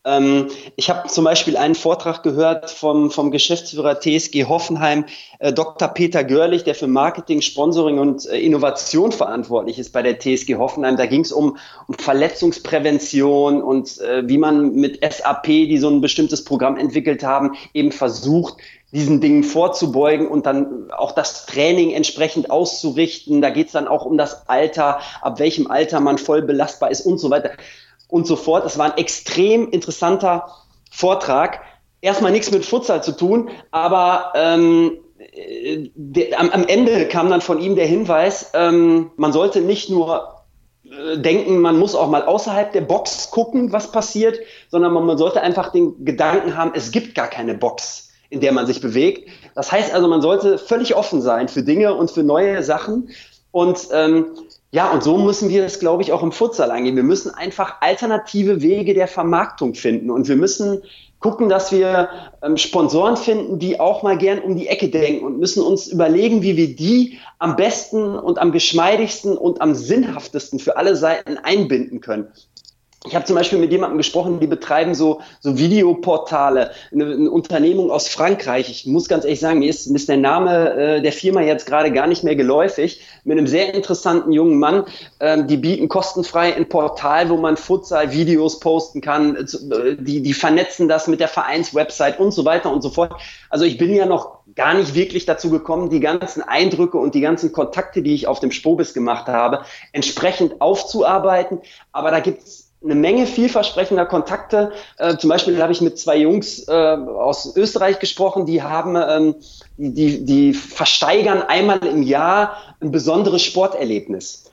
Ähm, 0.05 0.49
ich 0.75 0.89
habe 0.89 1.07
zum 1.07 1.23
Beispiel 1.23 1.55
einen 1.55 1.75
Vortrag 1.75 2.23
gehört 2.23 2.69
vom, 2.69 3.09
vom 3.09 3.31
Geschäftsführer 3.31 3.99
TSG 4.01 4.45
Hoffenheim, 4.45 5.05
äh, 5.39 5.53
Dr. 5.53 5.87
Peter 5.87 6.25
Görlich, 6.25 6.65
der 6.65 6.75
für 6.75 6.87
Marketing, 6.87 7.41
Sponsoring 7.41 7.99
und 7.99 8.25
äh, 8.25 8.37
Innovation 8.39 9.13
verantwortlich 9.13 9.79
ist 9.79 9.93
bei 9.93 10.01
der 10.01 10.19
TSG 10.19 10.55
Hoffenheim. 10.55 10.97
Da 10.97 11.05
ging 11.05 11.21
es 11.21 11.31
um, 11.31 11.57
um 11.87 11.95
Verletzungsprävention 11.95 13.61
und 13.61 14.01
äh, 14.01 14.27
wie 14.27 14.37
man 14.37 14.75
mit 14.75 14.99
SAP, 15.01 15.45
die 15.45 15.77
so 15.77 15.89
ein 15.89 16.01
bestimmtes 16.01 16.43
Programm 16.43 16.77
entwickelt 16.77 17.23
haben, 17.23 17.53
eben 17.73 17.93
versucht, 17.93 18.57
diesen 18.91 19.21
Dingen 19.21 19.43
vorzubeugen 19.43 20.27
und 20.27 20.45
dann 20.45 20.91
auch 20.91 21.13
das 21.13 21.45
Training 21.45 21.91
entsprechend 21.91 22.51
auszurichten. 22.51 23.41
Da 23.41 23.49
geht 23.49 23.67
es 23.67 23.73
dann 23.73 23.87
auch 23.87 24.05
um 24.05 24.17
das 24.17 24.47
Alter, 24.49 24.99
ab 25.21 25.39
welchem 25.39 25.71
Alter 25.71 25.99
man 25.99 26.17
voll 26.17 26.41
belastbar 26.41 26.91
ist 26.91 27.01
und 27.01 27.17
so 27.17 27.29
weiter 27.29 27.51
und 28.07 28.27
so 28.27 28.35
fort. 28.35 28.65
Es 28.65 28.77
war 28.77 28.91
ein 28.91 28.97
extrem 28.97 29.69
interessanter 29.69 30.47
Vortrag. 30.91 31.61
Erstmal 32.01 32.31
nichts 32.31 32.51
mit 32.51 32.65
Futsal 32.65 33.03
zu 33.03 33.13
tun, 33.13 33.49
aber 33.71 34.33
ähm, 34.35 34.97
de, 35.95 36.33
am, 36.35 36.49
am, 36.49 36.65
Ende 36.67 37.07
kam 37.07 37.29
dann 37.29 37.41
von 37.41 37.59
ihm 37.59 37.75
der 37.75 37.87
Hinweis, 37.87 38.51
ähm, 38.53 39.11
man 39.15 39.31
sollte 39.31 39.61
nicht 39.61 39.89
nur 39.89 40.43
äh, 40.83 41.17
denken, 41.17 41.59
man 41.59 41.77
muss 41.77 41.95
auch 41.95 42.09
mal 42.09 42.23
außerhalb 42.23 42.71
der 42.71 42.81
Box 42.81 43.31
gucken, 43.31 43.71
was 43.71 43.91
passiert, 43.91 44.39
sondern 44.69 44.93
man, 44.93 45.05
man 45.05 45.17
sollte 45.17 45.41
einfach 45.41 45.71
den 45.71 46.03
Gedanken 46.05 46.57
haben, 46.57 46.71
es 46.75 46.91
gibt 46.91 47.15
gar 47.15 47.27
keine 47.27 47.53
Box, 47.53 48.09
in 48.29 48.41
der 48.41 48.51
man 48.51 48.67
sich 48.67 48.81
bewegt. 48.81 49.29
Das 49.55 49.71
heißt 49.71 49.93
also, 49.93 50.07
man 50.07 50.21
sollte 50.21 50.57
völlig 50.57 50.95
offen 50.95 51.21
sein 51.21 51.47
für 51.47 51.63
Dinge 51.63 51.93
und 51.93 52.11
für 52.11 52.23
neue 52.23 52.63
Sachen. 52.63 53.09
Und 53.51 53.87
ähm, 53.91 54.25
ja, 54.73 54.91
und 54.91 55.03
so 55.03 55.19
müssen 55.19 55.49
wir 55.49 55.63
es, 55.65 55.79
glaube 55.79 56.01
ich, 56.01 56.11
auch 56.13 56.23
im 56.23 56.31
Futsal 56.31 56.71
angehen. 56.71 56.95
Wir 56.95 57.03
müssen 57.03 57.29
einfach 57.29 57.75
alternative 57.81 58.63
Wege 58.63 58.95
der 58.95 59.07
Vermarktung 59.07 59.75
finden 59.75 60.09
und 60.09 60.27
wir 60.27 60.35
müssen 60.35 60.81
gucken, 61.19 61.47
dass 61.47 61.71
wir 61.71 62.09
ähm, 62.41 62.57
Sponsoren 62.57 63.15
finden, 63.15 63.59
die 63.59 63.79
auch 63.79 64.01
mal 64.01 64.17
gern 64.17 64.39
um 64.39 64.55
die 64.55 64.67
Ecke 64.67 64.89
denken 64.89 65.25
und 65.25 65.37
müssen 65.37 65.61
uns 65.61 65.87
überlegen, 65.87 66.41
wie 66.41 66.57
wir 66.57 66.75
die 66.75 67.19
am 67.37 67.55
besten 67.55 68.15
und 68.15 68.39
am 68.39 68.51
geschmeidigsten 68.51 69.37
und 69.37 69.61
am 69.61 69.75
sinnhaftesten 69.75 70.57
für 70.57 70.75
alle 70.75 70.95
Seiten 70.95 71.37
einbinden 71.37 72.01
können. 72.01 72.29
Ich 73.05 73.15
habe 73.15 73.25
zum 73.25 73.35
Beispiel 73.35 73.59
mit 73.59 73.71
jemandem 73.71 73.97
gesprochen, 73.97 74.39
die 74.39 74.47
betreiben 74.47 74.95
so, 74.95 75.19
so 75.41 75.57
Videoportale, 75.57 76.71
eine, 76.93 77.05
eine 77.05 77.31
Unternehmung 77.31 77.91
aus 77.91 78.07
Frankreich. 78.07 78.69
Ich 78.69 78.85
muss 78.85 79.09
ganz 79.09 79.25
ehrlich 79.25 79.41
sagen, 79.41 79.59
mir 79.59 79.69
ist, 79.69 79.87
mir 79.87 79.97
ist 79.97 80.07
der 80.07 80.15
Name 80.15 80.73
äh, 80.73 81.01
der 81.01 81.11
Firma 81.11 81.41
jetzt 81.41 81.65
gerade 81.65 81.91
gar 81.91 82.07
nicht 82.07 82.23
mehr 82.23 82.37
geläufig. 82.37 83.01
Mit 83.25 83.37
einem 83.37 83.47
sehr 83.47 83.73
interessanten 83.73 84.31
jungen 84.31 84.57
Mann. 84.57 84.85
Ähm, 85.19 85.47
die 85.47 85.57
bieten 85.57 85.89
kostenfrei 85.89 86.55
ein 86.55 86.69
Portal, 86.69 87.29
wo 87.29 87.35
man 87.35 87.57
Futsal-Videos 87.57 88.61
posten 88.61 89.01
kann. 89.01 89.35
Äh, 89.35 89.97
die, 89.99 90.21
die 90.21 90.33
vernetzen 90.33 90.87
das 90.87 91.07
mit 91.07 91.19
der 91.19 91.27
Vereinswebsite 91.27 92.19
und 92.19 92.31
so 92.31 92.45
weiter 92.45 92.71
und 92.71 92.81
so 92.81 92.89
fort. 92.89 93.13
Also 93.49 93.65
ich 93.65 93.77
bin 93.77 93.93
ja 93.93 94.05
noch 94.05 94.43
gar 94.55 94.75
nicht 94.75 94.95
wirklich 94.95 95.25
dazu 95.25 95.49
gekommen, 95.49 95.89
die 95.89 95.99
ganzen 95.99 96.41
Eindrücke 96.41 96.97
und 96.97 97.15
die 97.15 97.21
ganzen 97.21 97.51
Kontakte, 97.51 98.01
die 98.01 98.13
ich 98.13 98.27
auf 98.27 98.39
dem 98.39 98.51
Spobis 98.51 98.93
gemacht 98.93 99.27
habe, 99.27 99.65
entsprechend 99.91 100.61
aufzuarbeiten. 100.61 101.59
Aber 101.91 102.09
da 102.09 102.21
gibt's 102.21 102.62
eine 102.83 102.95
Menge 102.95 103.25
vielversprechender 103.25 104.05
Kontakte. 104.05 104.71
Äh, 104.97 105.17
zum 105.17 105.29
Beispiel 105.29 105.61
habe 105.61 105.71
ich 105.71 105.81
mit 105.81 105.97
zwei 105.97 106.17
Jungs 106.17 106.67
äh, 106.67 106.71
aus 106.71 107.55
Österreich 107.55 107.99
gesprochen, 107.99 108.45
die 108.45 108.61
haben, 108.61 108.95
ähm, 108.95 109.35
die, 109.77 110.25
die 110.25 110.53
versteigern 110.53 111.41
einmal 111.41 111.85
im 111.85 112.03
Jahr 112.03 112.57
ein 112.81 112.91
besonderes 112.91 113.43
Sporterlebnis. 113.43 114.45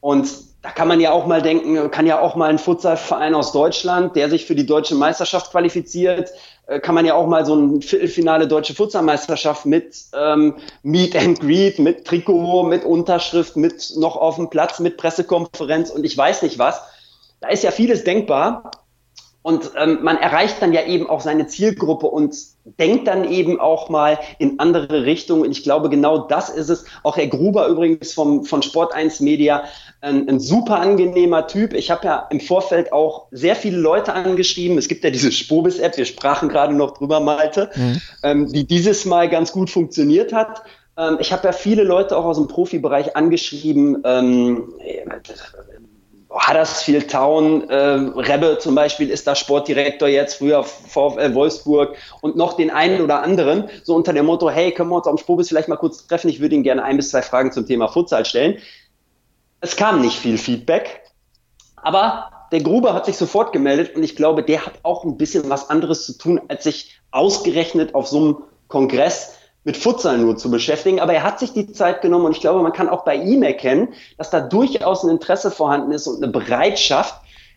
Und 0.00 0.28
da 0.62 0.70
kann 0.70 0.86
man 0.86 1.00
ja 1.00 1.10
auch 1.10 1.26
mal 1.26 1.42
denken, 1.42 1.90
kann 1.90 2.06
ja 2.06 2.20
auch 2.20 2.36
mal 2.36 2.48
ein 2.48 2.58
Futsalverein 2.58 3.34
aus 3.34 3.50
Deutschland, 3.50 4.14
der 4.14 4.30
sich 4.30 4.46
für 4.46 4.54
die 4.54 4.64
deutsche 4.64 4.94
Meisterschaft 4.94 5.50
qualifiziert, 5.50 6.30
äh, 6.66 6.78
kann 6.78 6.94
man 6.94 7.04
ja 7.04 7.14
auch 7.14 7.26
mal 7.26 7.44
so 7.44 7.56
ein 7.56 7.82
Viertelfinale 7.82 8.46
Deutsche 8.46 8.74
Futsalmeisterschaft 8.74 9.66
mit 9.66 9.96
ähm, 10.16 10.54
Meet 10.84 11.16
and 11.16 11.40
Greet, 11.40 11.80
mit 11.80 12.04
Trikot, 12.04 12.62
mit 12.62 12.84
Unterschrift, 12.84 13.56
mit 13.56 13.92
noch 13.96 14.16
auf 14.16 14.36
dem 14.36 14.50
Platz, 14.50 14.78
mit 14.78 14.96
Pressekonferenz 14.96 15.90
und 15.90 16.04
ich 16.04 16.16
weiß 16.16 16.42
nicht 16.42 16.60
was. 16.60 16.80
Da 17.42 17.48
ist 17.48 17.62
ja 17.64 17.70
vieles 17.70 18.04
denkbar. 18.04 18.70
Und 19.42 19.72
ähm, 19.76 19.98
man 20.02 20.18
erreicht 20.18 20.62
dann 20.62 20.72
ja 20.72 20.84
eben 20.86 21.10
auch 21.10 21.20
seine 21.20 21.48
Zielgruppe 21.48 22.06
und 22.06 22.32
denkt 22.78 23.08
dann 23.08 23.28
eben 23.28 23.58
auch 23.58 23.88
mal 23.88 24.20
in 24.38 24.60
andere 24.60 25.04
Richtungen. 25.04 25.42
Und 25.42 25.50
ich 25.50 25.64
glaube, 25.64 25.90
genau 25.90 26.18
das 26.28 26.48
ist 26.48 26.68
es. 26.68 26.84
Auch 27.02 27.16
Herr 27.16 27.26
Gruber 27.26 27.66
übrigens 27.66 28.12
vom, 28.12 28.44
von 28.44 28.62
Sport 28.62 28.94
1 28.94 29.18
Media, 29.18 29.64
ein, 30.00 30.28
ein 30.28 30.38
super 30.38 30.78
angenehmer 30.78 31.48
Typ. 31.48 31.74
Ich 31.74 31.90
habe 31.90 32.06
ja 32.06 32.28
im 32.30 32.38
Vorfeld 32.38 32.92
auch 32.92 33.26
sehr 33.32 33.56
viele 33.56 33.78
Leute 33.78 34.12
angeschrieben. 34.12 34.78
Es 34.78 34.86
gibt 34.86 35.02
ja 35.02 35.10
diese 35.10 35.32
Spobis-App, 35.32 35.96
wir 35.96 36.04
sprachen 36.04 36.48
gerade 36.48 36.72
noch 36.72 36.96
drüber, 36.96 37.18
Malte, 37.18 37.70
mhm. 37.74 38.00
ähm, 38.22 38.52
die 38.52 38.64
dieses 38.64 39.06
Mal 39.06 39.28
ganz 39.28 39.50
gut 39.50 39.70
funktioniert 39.70 40.32
hat. 40.32 40.62
Ähm, 40.96 41.16
ich 41.20 41.32
habe 41.32 41.48
ja 41.48 41.52
viele 41.52 41.82
Leute 41.82 42.16
auch 42.16 42.26
aus 42.26 42.36
dem 42.36 42.46
Profibereich 42.46 43.16
angeschrieben. 43.16 44.02
Ähm, 44.04 44.72
Huddersfield 46.32 47.10
Town, 47.10 47.68
äh, 47.68 47.76
Rebbe 47.76 48.58
zum 48.58 48.74
Beispiel 48.74 49.10
ist 49.10 49.26
da 49.26 49.34
Sportdirektor 49.34 50.08
jetzt, 50.08 50.36
früher 50.36 50.64
VfL 50.64 51.34
Wolfsburg 51.34 51.96
und 52.22 52.36
noch 52.36 52.54
den 52.54 52.70
einen 52.70 53.02
oder 53.02 53.22
anderen, 53.22 53.68
so 53.82 53.94
unter 53.94 54.12
dem 54.12 54.26
Motto, 54.26 54.48
hey, 54.48 54.72
können 54.72 54.88
wir 54.88 54.96
uns 54.96 55.06
am 55.06 55.18
Spobis 55.18 55.48
vielleicht 55.48 55.68
mal 55.68 55.76
kurz 55.76 56.06
treffen, 56.06 56.28
ich 56.28 56.40
würde 56.40 56.54
Ihnen 56.54 56.64
gerne 56.64 56.82
ein 56.84 56.96
bis 56.96 57.10
zwei 57.10 57.22
Fragen 57.22 57.52
zum 57.52 57.66
Thema 57.66 57.88
Futsal 57.88 58.24
stellen. 58.24 58.58
Es 59.60 59.76
kam 59.76 60.00
nicht 60.00 60.18
viel 60.18 60.38
Feedback, 60.38 61.02
aber 61.76 62.30
der 62.50 62.62
Gruber 62.62 62.94
hat 62.94 63.06
sich 63.06 63.16
sofort 63.16 63.52
gemeldet 63.52 63.94
und 63.94 64.02
ich 64.02 64.16
glaube, 64.16 64.42
der 64.42 64.64
hat 64.64 64.74
auch 64.82 65.04
ein 65.04 65.16
bisschen 65.16 65.50
was 65.50 65.68
anderes 65.68 66.06
zu 66.06 66.16
tun, 66.16 66.40
als 66.48 66.64
sich 66.64 66.98
ausgerechnet 67.10 67.94
auf 67.94 68.08
so 68.08 68.18
einem 68.18 68.36
Kongress 68.68 69.36
mit 69.64 69.76
Futsal 69.76 70.18
nur 70.18 70.36
zu 70.36 70.50
beschäftigen. 70.50 71.00
Aber 71.00 71.12
er 71.12 71.22
hat 71.22 71.38
sich 71.38 71.52
die 71.52 71.70
Zeit 71.72 72.02
genommen 72.02 72.26
und 72.26 72.32
ich 72.32 72.40
glaube, 72.40 72.62
man 72.62 72.72
kann 72.72 72.88
auch 72.88 73.04
bei 73.04 73.16
ihm 73.16 73.42
erkennen, 73.42 73.88
dass 74.18 74.30
da 74.30 74.40
durchaus 74.40 75.04
ein 75.04 75.10
Interesse 75.10 75.50
vorhanden 75.50 75.92
ist 75.92 76.06
und 76.06 76.22
eine 76.22 76.32
Bereitschaft, 76.32 77.14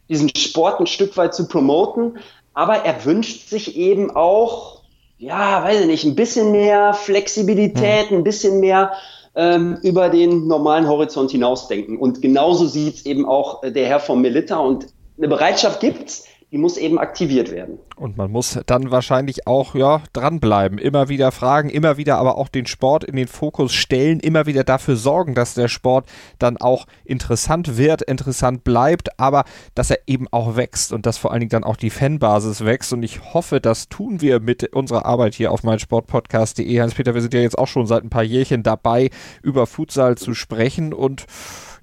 diesen 0.09 0.29
Sport 0.35 0.79
ein 0.79 0.87
Stück 0.87 1.17
weit 1.17 1.33
zu 1.33 1.47
promoten. 1.47 2.19
Aber 2.53 2.85
er 2.85 3.03
wünscht 3.05 3.49
sich 3.49 3.75
eben 3.75 4.15
auch, 4.15 4.81
ja, 5.17 5.63
weiß 5.63 5.81
ich 5.81 5.87
nicht, 5.87 6.03
ein 6.05 6.15
bisschen 6.15 6.51
mehr 6.51 6.93
Flexibilität, 6.93 8.09
hm. 8.09 8.17
ein 8.17 8.23
bisschen 8.23 8.59
mehr 8.59 8.93
ähm, 9.35 9.77
über 9.81 10.09
den 10.09 10.47
normalen 10.47 10.87
Horizont 10.87 11.31
hinausdenken. 11.31 11.97
Und 11.97 12.21
genauso 12.21 12.67
sieht 12.67 12.95
es 12.95 13.05
eben 13.05 13.25
auch 13.25 13.61
der 13.61 13.87
Herr 13.87 13.99
von 13.99 14.21
Melita. 14.21 14.57
Und 14.57 14.87
eine 15.17 15.27
Bereitschaft 15.27 15.79
gibt's 15.79 16.25
die 16.51 16.57
muss 16.57 16.77
eben 16.77 16.99
aktiviert 16.99 17.51
werden. 17.51 17.79
Und 17.95 18.17
man 18.17 18.31
muss 18.31 18.59
dann 18.65 18.91
wahrscheinlich 18.91 19.47
auch 19.47 19.73
ja 19.73 20.01
dranbleiben, 20.13 20.77
immer 20.77 21.09
wieder 21.09 21.31
fragen, 21.31 21.69
immer 21.69 21.97
wieder 21.97 22.17
aber 22.17 22.37
auch 22.37 22.49
den 22.49 22.65
Sport 22.65 23.03
in 23.03 23.15
den 23.15 23.27
Fokus 23.27 23.73
stellen, 23.73 24.19
immer 24.19 24.45
wieder 24.45 24.63
dafür 24.63 24.95
sorgen, 24.95 25.33
dass 25.33 25.53
der 25.53 25.67
Sport 25.67 26.07
dann 26.37 26.57
auch 26.57 26.85
interessant 27.03 27.77
wird, 27.77 28.01
interessant 28.03 28.63
bleibt, 28.63 29.19
aber 29.19 29.43
dass 29.73 29.89
er 29.89 29.99
eben 30.07 30.27
auch 30.31 30.55
wächst 30.55 30.93
und 30.93 31.05
dass 31.05 31.17
vor 31.17 31.31
allen 31.31 31.41
Dingen 31.41 31.49
dann 31.49 31.63
auch 31.63 31.77
die 31.77 31.89
Fanbasis 31.89 32.63
wächst. 32.63 32.93
Und 32.93 33.03
ich 33.03 33.33
hoffe, 33.33 33.59
das 33.59 33.89
tun 33.89 34.21
wir 34.21 34.39
mit 34.39 34.73
unserer 34.73 35.05
Arbeit 35.05 35.35
hier 35.35 35.51
auf 35.51 35.63
meinsportpodcast.de. 35.63 36.79
Hans-Peter, 36.79 37.15
wir 37.15 37.21
sind 37.21 37.33
ja 37.33 37.41
jetzt 37.41 37.57
auch 37.57 37.67
schon 37.67 37.87
seit 37.87 38.03
ein 38.03 38.09
paar 38.09 38.23
Jährchen 38.23 38.61
dabei, 38.61 39.09
über 39.41 39.65
Futsal 39.67 40.15
zu 40.17 40.33
sprechen 40.33 40.93
und 40.93 41.25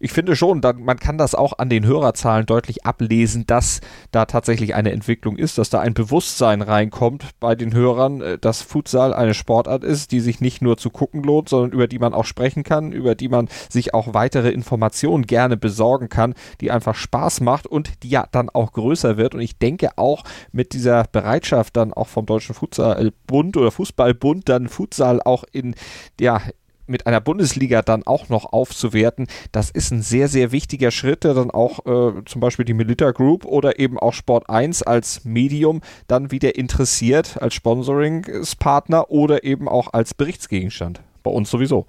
ich 0.03 0.13
finde 0.13 0.35
schon, 0.35 0.61
dann, 0.61 0.83
man 0.83 0.99
kann 0.99 1.17
das 1.17 1.37
auch 1.37 1.59
an 1.59 1.69
den 1.69 1.87
Hörerzahlen 1.87 2.45
deutlich 2.45 2.85
ablesen, 2.85 3.47
dass 3.47 3.81
da 4.11 4.25
tatsächlich 4.25 4.75
eine 4.75 4.91
Entwicklung 4.91 5.37
ist, 5.37 5.59
dass 5.59 5.71
da 5.71 5.79
ein 5.79 5.95
Bewusstsein 5.95 6.61
reinkommt 6.61 7.31
bei 7.39 7.55
den 7.55 7.73
Hörern, 7.73 8.21
äh, 8.21 8.37
dass 8.37 8.63
Futsal 8.63 9.15
eine 9.15 9.33
Sportart 9.33 9.85
ist, 9.85 10.11
die 10.11 10.19
sich 10.19 10.41
nicht 10.41 10.61
nur 10.61 10.77
zu 10.77 10.91
gucken 10.91 11.23
lohnt, 11.23 11.49
sondern 11.49 11.71
über 11.71 11.87
die 11.87 12.01
man 12.01 12.15
auch 12.15 12.25
sprechen 12.25 12.65
kann, 12.65 12.91
über 12.91 13.15
die 13.15 13.29
man 13.29 13.49
sich 13.71 13.95
auch 13.95 14.13
weitere 14.13 14.51
Informationen 14.51 15.25
gerne 15.25 15.57
besorgen 15.57 16.09
kann, 16.09 16.35
die 16.61 16.73
einfach 16.73 16.97
Spaß 16.97 17.41
macht 17.41 17.69
und 17.69 18.03
die 18.03 18.09
ja 18.09 18.27
dann 18.33 18.51
auch 18.51 18.73
größer 18.73 19.17
wird. 19.17 19.37
Und 19.37 19.41
ich 19.41 19.59
denke 19.59 19.99
auch 19.99 20.25
mit 20.51 20.73
dieser 20.73 21.05
Bereitschaft 21.05 21.77
dann 21.77 21.93
auch 21.93 22.09
vom 22.09 22.27
Deutschen 22.27 22.57
Futsalbund 22.57 23.57
oder 23.57 23.71
Fußballbund 23.71 24.49
dann 24.49 24.67
Futsal 24.67 25.23
auch 25.23 25.45
in, 25.53 25.77
ja, 26.19 26.41
mit 26.87 27.07
einer 27.07 27.21
Bundesliga 27.21 27.83
dann 27.83 28.03
auch 28.05 28.29
noch 28.29 28.53
aufzuwerten, 28.53 29.27
das 29.53 29.71
ist 29.71 29.91
ein 29.91 30.03
sehr, 30.03 30.29
sehr 30.29 30.53
wichtiger 30.53 30.91
Schritt, 30.91 31.25
der 31.25 31.35
dann 31.35 31.51
auch 31.51 31.87
äh, 31.87 32.25
zum 32.25 32.41
Beispiel 32.41 32.65
die 32.65 32.75
Milita 32.75 33.11
Group 33.13 33.45
oder 33.45 33.79
eben 33.79 33.99
auch 33.99 34.13
Sport 34.13 34.49
1 34.49 34.83
als 34.83 35.25
Medium 35.25 35.81
dann 36.09 36.31
wieder 36.31 36.57
interessiert, 36.57 37.39
als 37.41 37.55
Sponsoringspartner 37.55 39.11
oder 39.11 39.45
eben 39.45 39.69
auch 39.69 39.93
als 39.93 40.15
Berichtsgegenstand. 40.15 41.01
Bei 41.23 41.31
uns 41.31 41.51
sowieso. 41.51 41.87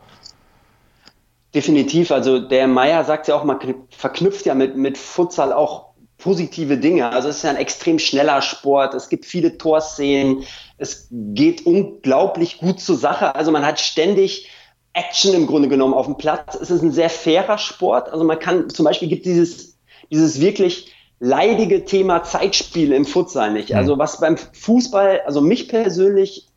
Definitiv. 1.54 2.12
Also 2.12 2.40
der 2.40 2.68
Meier 2.68 3.04
sagt 3.04 3.28
ja 3.28 3.36
auch, 3.36 3.44
man 3.44 3.60
verknüpft 3.90 4.46
ja 4.46 4.56
mit, 4.56 4.76
mit 4.76 4.98
Futsal 4.98 5.54
auch 5.54 5.94
positive 6.18 6.78
Dinge. 6.78 7.10
Also 7.10 7.30
es 7.30 7.38
ist 7.38 7.44
ja 7.44 7.52
ein 7.52 7.58
extrem 7.58 8.00
schneller 8.00 8.42
Sport. 8.42 8.94
Es 8.94 9.10
gibt 9.10 9.26
viele 9.26 9.58
Torszenen. 9.58 10.46
Es 10.78 11.08
geht 11.12 11.66
unglaublich 11.66 12.60
gut 12.60 12.80
zur 12.80 12.96
Sache. 12.96 13.36
Also 13.36 13.52
man 13.52 13.66
hat 13.66 13.80
ständig 13.80 14.50
Action 14.94 15.34
im 15.34 15.48
Grunde 15.48 15.70
genommen 15.70 15.94
auf 15.94 16.06
dem 16.06 16.18
Platz. 16.18 16.56
Es 16.56 16.70
ist 16.70 16.82
ein 16.82 16.92
sehr 16.92 17.10
fairer 17.10 17.58
Sport. 17.58 18.10
Also 18.10 18.24
man 18.24 18.40
kann, 18.40 18.70
zum 18.70 18.86
Beispiel 18.86 19.08
gibt 19.08 19.26
dieses, 19.26 19.78
dieses 20.12 20.40
wirklich 20.40 20.94
leidige 21.20 21.86
Thema 21.86 22.24
Zeitspiel 22.24 22.92
im 22.94 23.06
Futsal 23.06 23.54
nicht. 23.54 23.72
Mhm. 23.72 23.78
Also 23.78 23.98
was 23.98 24.20
beim 24.20 24.38
Fußball, 24.38 25.22
also 25.26 25.42
mich 25.42 25.68
persönlich 25.68 26.48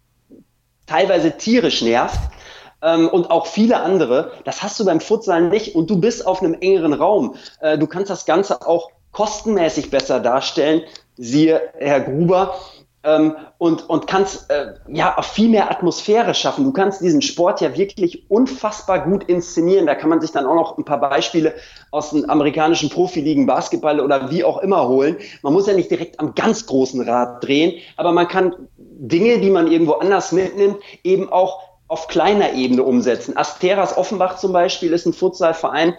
teilweise 0.86 1.36
tierisch 1.36 1.82
nervt, 1.82 2.18
ähm, 2.82 3.08
und 3.08 3.30
auch 3.30 3.46
viele 3.46 3.80
andere, 3.80 4.32
das 4.44 4.62
hast 4.62 4.78
du 4.78 4.84
beim 4.84 5.00
Futsal 5.00 5.48
nicht 5.48 5.74
und 5.74 5.88
du 5.88 5.98
bist 5.98 6.26
auf 6.26 6.42
einem 6.42 6.54
engeren 6.54 6.92
Raum. 6.92 7.36
Äh, 7.60 7.78
du 7.78 7.86
kannst 7.86 8.10
das 8.10 8.26
Ganze 8.26 8.66
auch 8.66 8.90
kostenmäßig 9.12 9.90
besser 9.90 10.20
darstellen. 10.20 10.82
Siehe 11.16 11.60
Herr 11.78 12.00
Gruber, 12.00 12.54
ähm, 13.06 13.36
und, 13.58 13.88
und 13.88 14.06
kannst 14.06 14.50
äh, 14.50 14.74
ja 14.88 15.16
auch 15.16 15.24
viel 15.24 15.48
mehr 15.48 15.70
Atmosphäre 15.70 16.34
schaffen. 16.34 16.64
Du 16.64 16.72
kannst 16.72 17.00
diesen 17.00 17.22
Sport 17.22 17.60
ja 17.60 17.76
wirklich 17.76 18.28
unfassbar 18.28 19.04
gut 19.04 19.24
inszenieren. 19.24 19.86
Da 19.86 19.94
kann 19.94 20.10
man 20.10 20.20
sich 20.20 20.32
dann 20.32 20.44
auch 20.44 20.54
noch 20.54 20.76
ein 20.76 20.84
paar 20.84 21.00
Beispiele 21.00 21.54
aus 21.92 22.10
den 22.10 22.28
amerikanischen 22.28 22.90
Profiligen, 22.90 23.46
Basketball 23.46 24.00
oder 24.00 24.30
wie 24.30 24.44
auch 24.44 24.58
immer 24.58 24.88
holen. 24.88 25.16
Man 25.42 25.52
muss 25.52 25.66
ja 25.66 25.74
nicht 25.74 25.90
direkt 25.90 26.18
am 26.20 26.34
ganz 26.34 26.66
großen 26.66 27.00
Rad 27.08 27.44
drehen, 27.44 27.80
aber 27.96 28.12
man 28.12 28.28
kann 28.28 28.54
Dinge, 28.76 29.38
die 29.38 29.50
man 29.50 29.70
irgendwo 29.70 29.92
anders 29.92 30.32
mitnimmt, 30.32 30.78
eben 31.04 31.30
auch 31.30 31.60
auf 31.88 32.08
kleiner 32.08 32.52
Ebene 32.54 32.82
umsetzen. 32.82 33.36
Asteras 33.36 33.96
Offenbach 33.96 34.38
zum 34.38 34.52
Beispiel 34.52 34.92
ist 34.92 35.06
ein 35.06 35.12
Futsalverein, 35.12 35.94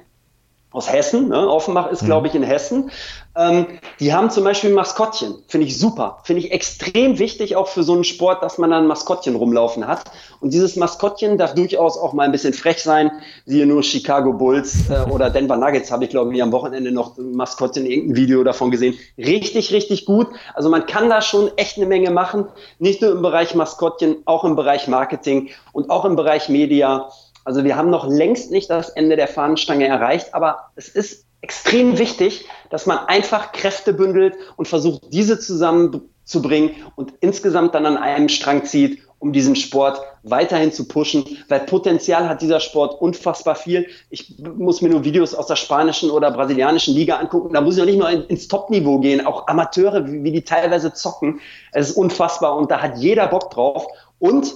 aus 0.72 0.92
Hessen, 0.92 1.30
ne? 1.30 1.50
Offenbach 1.50 1.92
ist, 1.92 2.06
glaube 2.06 2.22
mhm. 2.22 2.26
ich, 2.28 2.36
in 2.36 2.44
Hessen. 2.44 2.92
Ähm, 3.38 3.68
die 4.00 4.14
haben 4.14 4.30
zum 4.30 4.44
Beispiel 4.44 4.72
ein 4.72 4.76
Maskottchen. 4.76 5.36
Finde 5.48 5.68
ich 5.68 5.80
super. 5.80 6.20
Finde 6.24 6.42
ich 6.42 6.52
extrem 6.52 7.20
wichtig 7.20 7.56
auch 7.56 7.68
für 7.68 7.84
so 7.84 7.94
einen 7.94 8.04
Sport, 8.04 8.44
dass 8.44 8.58
man 8.58 8.72
dann 8.72 8.84
ein 8.84 8.88
Maskottchen 8.88 9.36
rumlaufen 9.36 9.88
hat. 9.88 10.06
Und 10.42 10.54
dieses 10.54 10.76
Maskottchen 10.76 11.38
darf 11.38 11.54
durchaus 11.54 11.98
auch 11.98 12.14
mal 12.14 12.24
ein 12.24 12.32
bisschen 12.32 12.54
frech 12.54 12.82
sein. 12.82 13.12
Siehe 13.46 13.66
nur 13.66 13.84
Chicago 13.84 14.34
Bulls 14.34 14.90
äh, 14.90 15.10
oder 15.12 15.30
Denver 15.30 15.56
Nuggets 15.56 15.92
habe 15.92 16.04
ich, 16.04 16.10
glaube 16.10 16.36
ich, 16.36 16.42
am 16.42 16.52
Wochenende 16.52 16.92
noch 16.92 17.18
ein 17.18 17.34
Maskottchen, 17.34 17.86
irgendein 17.86 18.16
Video 18.18 18.44
davon 18.44 18.72
gesehen. 18.72 18.96
Richtig, 19.18 19.72
richtig 19.72 20.06
gut. 20.06 20.28
Also 20.54 20.70
man 20.70 20.86
kann 20.86 21.10
da 21.10 21.22
schon 21.22 21.50
echt 21.58 21.78
eine 21.78 21.86
Menge 21.86 22.10
machen. 22.12 22.46
Nicht 22.80 23.02
nur 23.02 23.12
im 23.12 23.22
Bereich 23.22 23.56
Maskottchen, 23.56 24.18
auch 24.26 24.44
im 24.44 24.56
Bereich 24.56 24.88
Marketing 24.88 25.50
und 25.72 25.90
auch 25.92 26.06
im 26.06 26.16
Bereich 26.16 26.50
Media. 26.50 27.10
Also 27.48 27.64
wir 27.64 27.78
haben 27.78 27.90
noch 27.90 28.06
längst 28.06 28.52
nicht 28.52 28.70
das 28.70 28.90
Ende 28.90 29.16
der 29.16 29.30
Fahnenstange 29.30 29.88
erreicht, 29.88 30.34
aber 30.34 30.72
es 30.76 30.90
ist 30.90 31.24
extrem 31.40 31.98
wichtig, 31.98 32.44
dass 32.70 32.86
man 32.86 32.98
einfach 33.08 33.54
Kräfte 33.54 33.94
bündelt 33.94 34.36
und 34.58 34.68
versucht, 34.68 35.04
diese 35.14 35.40
zusammenzubringen 35.40 36.72
und 36.98 37.14
insgesamt 37.22 37.74
dann 37.74 37.86
an 37.86 37.96
einem 37.96 38.28
Strang 38.28 38.66
zieht, 38.66 39.00
um 39.20 39.32
diesen 39.32 39.56
Sport 39.56 40.02
weiterhin 40.24 40.74
zu 40.74 40.90
pushen, 40.90 41.24
weil 41.48 41.62
Potenzial 41.62 42.28
hat 42.28 42.42
dieser 42.42 42.60
Sport 42.60 43.00
unfassbar 43.02 43.56
viel. 43.56 43.88
Ich 44.10 44.36
muss 44.40 44.82
mir 44.82 44.90
nur 44.90 45.06
Videos 45.06 45.34
aus 45.34 45.48
der 45.48 45.56
spanischen 45.56 46.12
oder 46.12 46.32
brasilianischen 46.32 46.96
Liga 46.96 47.16
angucken. 47.16 47.54
Da 47.54 47.62
muss 47.62 47.76
ich 47.76 47.80
noch 47.80 47.86
nicht 47.86 47.98
mal 47.98 48.26
ins 48.28 48.50
Top-Niveau 48.50 49.00
gehen. 49.00 49.26
Auch 49.26 49.48
Amateure, 49.48 50.06
wie 50.06 50.34
die 50.34 50.44
teilweise 50.44 50.92
zocken. 50.92 51.40
Es 51.72 51.92
ist 51.92 51.96
unfassbar 51.96 52.58
und 52.58 52.70
da 52.72 52.82
hat 52.82 52.98
jeder 52.98 53.28
Bock 53.28 53.52
drauf. 53.52 53.88
Und 54.20 54.54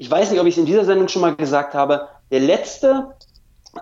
ich 0.00 0.10
weiß 0.10 0.30
nicht, 0.30 0.40
ob 0.40 0.46
ich 0.46 0.54
es 0.54 0.58
in 0.58 0.64
dieser 0.64 0.86
Sendung 0.86 1.08
schon 1.08 1.20
mal 1.20 1.36
gesagt 1.36 1.74
habe, 1.74 2.08
der 2.30 2.40
letzte 2.40 3.08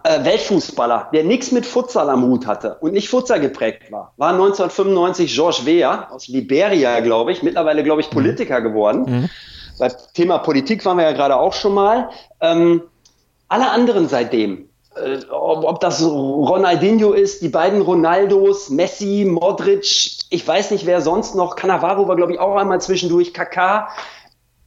äh, 0.03 0.25
Weltfußballer, 0.25 1.11
der 1.13 1.23
nichts 1.23 1.53
mit 1.53 1.65
Futsal 1.65 2.11
am 2.11 2.25
Hut 2.25 2.45
hatte 2.45 2.77
und 2.81 2.93
nicht 2.93 3.09
Futsal 3.09 3.39
geprägt 3.39 3.93
war, 3.93 4.15
war 4.17 4.31
1995 4.31 5.33
George 5.33 5.61
Weah 5.63 6.09
aus 6.11 6.27
Liberia, 6.27 6.99
glaube 6.99 7.31
ich, 7.31 7.45
mittlerweile, 7.45 7.85
glaube 7.85 8.01
ich, 8.01 8.11
Politiker 8.11 8.61
geworden. 8.61 9.05
Mhm. 9.07 9.31
Beim 9.79 9.93
Thema 10.13 10.39
Politik 10.39 10.85
waren 10.85 10.97
wir 10.97 11.05
ja 11.05 11.13
gerade 11.13 11.37
auch 11.37 11.53
schon 11.53 11.75
mal. 11.75 12.11
Ähm, 12.41 12.83
alle 13.47 13.71
anderen 13.71 14.09
seitdem 14.09 14.69
äh, 14.97 15.21
ob, 15.31 15.63
ob 15.63 15.79
das 15.79 16.03
Ronaldinho 16.03 17.13
ist, 17.13 17.43
die 17.43 17.49
beiden 17.49 17.81
Ronaldos, 17.81 18.71
Messi, 18.71 19.25
Modric, 19.25 20.27
ich 20.31 20.49
weiß 20.49 20.73
nicht, 20.73 20.85
wer 20.85 21.01
sonst 21.01 21.37
noch, 21.37 21.55
Cannavaro 21.55 22.09
war, 22.09 22.17
glaube 22.17 22.33
ich, 22.33 22.41
auch 22.41 22.57
einmal 22.57 22.81
zwischendurch, 22.81 23.33
Kaká, 23.35 23.87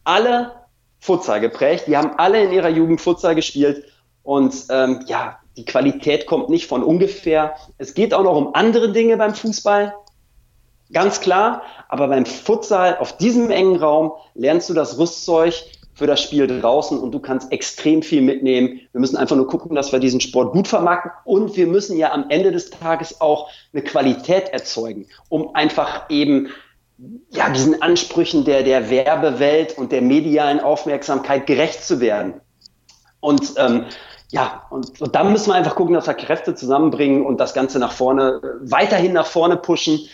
alle 0.05 0.60
Futsal 1.01 1.41
geprägt. 1.41 1.85
Die 1.87 1.97
haben 1.97 2.13
alle 2.17 2.43
in 2.43 2.53
ihrer 2.53 2.69
Jugend 2.69 3.01
Futsal 3.01 3.35
gespielt 3.35 3.83
und 4.23 4.53
ähm, 4.69 5.03
ja, 5.07 5.39
die 5.57 5.65
Qualität 5.65 6.27
kommt 6.27 6.49
nicht 6.49 6.67
von 6.67 6.83
ungefähr. 6.83 7.55
Es 7.77 7.93
geht 7.93 8.13
auch 8.13 8.23
noch 8.23 8.37
um 8.37 8.53
andere 8.53 8.91
Dinge 8.93 9.17
beim 9.17 9.33
Fußball, 9.33 9.93
ganz 10.93 11.19
klar. 11.19 11.63
Aber 11.89 12.07
beim 12.07 12.25
Futsal 12.25 12.97
auf 12.99 13.17
diesem 13.17 13.51
engen 13.51 13.77
Raum 13.77 14.13
lernst 14.35 14.69
du 14.69 14.73
das 14.73 14.97
Rüstzeug 14.97 15.53
für 15.93 16.07
das 16.07 16.21
Spiel 16.21 16.47
draußen 16.47 16.97
und 16.97 17.11
du 17.11 17.19
kannst 17.19 17.51
extrem 17.51 18.01
viel 18.01 18.21
mitnehmen. 18.21 18.79
Wir 18.91 19.01
müssen 19.01 19.17
einfach 19.17 19.35
nur 19.35 19.47
gucken, 19.47 19.75
dass 19.75 19.91
wir 19.91 19.99
diesen 19.99 20.21
Sport 20.21 20.53
gut 20.53 20.67
vermarkten 20.67 21.11
und 21.25 21.57
wir 21.57 21.67
müssen 21.67 21.97
ja 21.97 22.11
am 22.13 22.25
Ende 22.29 22.51
des 22.51 22.69
Tages 22.69 23.19
auch 23.19 23.49
eine 23.73 23.83
Qualität 23.83 24.49
erzeugen, 24.49 25.07
um 25.29 25.53
einfach 25.53 26.09
eben 26.09 26.49
ja, 27.29 27.49
diesen 27.49 27.81
Ansprüchen 27.81 28.45
der, 28.45 28.63
der 28.63 28.89
Werbewelt 28.89 29.77
und 29.77 29.91
der 29.91 30.01
medialen 30.01 30.59
Aufmerksamkeit 30.59 31.47
gerecht 31.47 31.83
zu 31.83 31.99
werden. 31.99 32.41
Und 33.19 33.53
ähm, 33.57 33.85
ja, 34.29 34.65
und, 34.69 35.01
und 35.01 35.15
dann 35.15 35.31
müssen 35.31 35.49
wir 35.49 35.55
einfach 35.55 35.75
gucken, 35.75 35.93
dass 35.93 36.07
wir 36.07 36.13
Kräfte 36.13 36.55
zusammenbringen 36.55 37.25
und 37.25 37.37
das 37.37 37.53
Ganze 37.53 37.79
nach 37.79 37.91
vorne, 37.91 38.41
weiterhin 38.61 39.13
nach 39.13 39.25
vorne 39.25 39.57
pushen. 39.57 40.07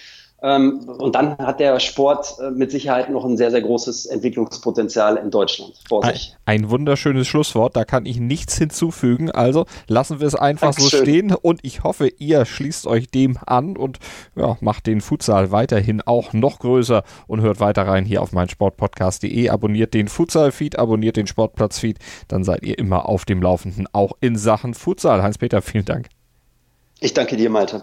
Ähm, 0.44 0.88
und 1.00 1.16
dann 1.16 1.36
hat 1.40 1.60
der 1.60 1.80
Sport 1.80 2.36
äh, 2.40 2.52
mit 2.52 2.70
Sicherheit 2.70 3.10
noch 3.10 3.26
ein 3.26 3.38
sehr, 3.38 3.50
sehr 3.50 3.62
großes 3.62 4.06
Entwicklungspotenzial 4.06 5.18
in 5.18 5.32
Deutschland 5.32 5.74
vor 5.90 6.06
sich. 6.06 6.36
Ein, 6.46 6.64
ein 6.66 6.70
wunderschönes 6.70 7.28
Schlusswort, 7.28 7.76
da 7.76 7.86
kann 7.86 8.06
ich 8.06 8.20
nichts 8.20 8.56
hinzufügen. 8.56 9.32
Also 9.32 9.66
lassen 9.88 10.20
wir 10.20 10.28
es 10.28 10.36
einfach 10.36 10.76
Dankeschön. 10.76 11.00
so 11.00 11.04
stehen 11.04 11.34
und 11.34 11.62
ich 11.64 11.84
hoffe, 11.84 12.08
ihr 12.20 12.46
schließt 12.46 12.86
euch 12.86 13.10
dem 13.10 13.40
an 13.48 13.76
und 13.76 13.98
ja, 14.36 14.58
macht 14.62 14.86
den 14.86 15.02
Futsal 15.02 15.52
weiterhin 15.52 16.02
auch 16.02 16.34
noch 16.34 16.60
größer 16.60 17.04
und 17.26 17.42
hört 17.42 17.60
weiter 17.60 17.88
rein 17.88 18.06
hier 18.06 18.22
auf 18.22 18.32
meinsportpodcast.de. 18.32 19.50
Abonniert 19.50 19.96
den 19.96 20.08
Futsal-Feed, 20.08 20.78
abonniert 20.78 21.18
den 21.18 21.26
Sportplatz-Feed, 21.26 21.98
dann 22.28 22.44
seid 22.44 22.62
ihr 22.62 22.78
immer 22.78 23.10
auf 23.10 23.26
dem 23.26 23.42
Laufenden, 23.42 23.88
auch 23.92 24.12
in 24.22 24.36
Sachen 24.36 24.76
Futsal. 24.76 25.24
Heinz-Peter, 25.24 25.64
vielen 25.64 25.86
Dank. 25.86 26.10
Ich 27.00 27.16
danke 27.16 27.38
dir, 27.38 27.50
Malte. 27.50 27.82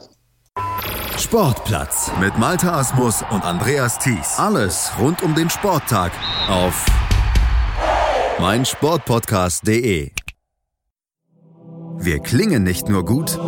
Sportplatz 1.18 2.10
mit 2.20 2.38
Malte 2.38 2.72
Asmus 2.72 3.24
und 3.30 3.44
Andreas 3.44 3.98
Thies. 3.98 4.36
Alles 4.36 4.90
rund 4.98 5.22
um 5.22 5.34
den 5.34 5.48
Sporttag 5.48 6.12
auf 6.48 6.84
meinsportpodcast.de. 8.40 10.10
Wir 11.98 12.18
klingen 12.18 12.64
nicht 12.64 12.88
nur 12.88 13.04
gut, 13.04 13.38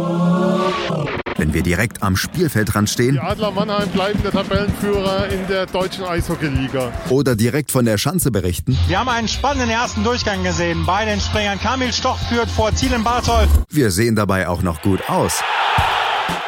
wenn 1.37 1.53
wir 1.53 1.63
direkt 1.63 2.03
am 2.03 2.17
Spielfeldrand 2.17 2.89
stehen. 2.89 3.15
Die 3.15 3.21
Adler 3.21 3.51
Mannheim 3.51 3.89
bleiben 3.91 4.23
der 4.23 4.31
Tabellenführer 4.31 5.29
in 5.29 5.47
der 5.49 5.67
deutschen 5.67 6.05
Eishockeyliga. 6.05 6.93
Oder 7.11 7.35
direkt 7.35 7.73
von 7.73 7.85
der 7.85 7.99
Schanze 7.99 8.31
berichten. 8.31 8.79
Wir 8.87 9.01
haben 9.01 9.09
einen 9.09 9.29
spannenden 9.29 9.71
ersten 9.71 10.05
Durchgang 10.05 10.45
gesehen. 10.45 10.87
Bei 10.87 11.05
den 11.05 11.21
Springern 11.21 11.61
Kamil 11.61 11.93
Stoch 11.93 12.19
führt 12.29 12.49
vor 12.49 12.73
Ziel 12.75 12.93
in 12.93 13.03
Bartol. 13.03 13.49
Wir 13.69 13.91
sehen 13.91 14.15
dabei 14.15 14.49
auch 14.49 14.63
noch 14.63 14.81
gut 14.83 15.11
aus. 15.11 15.43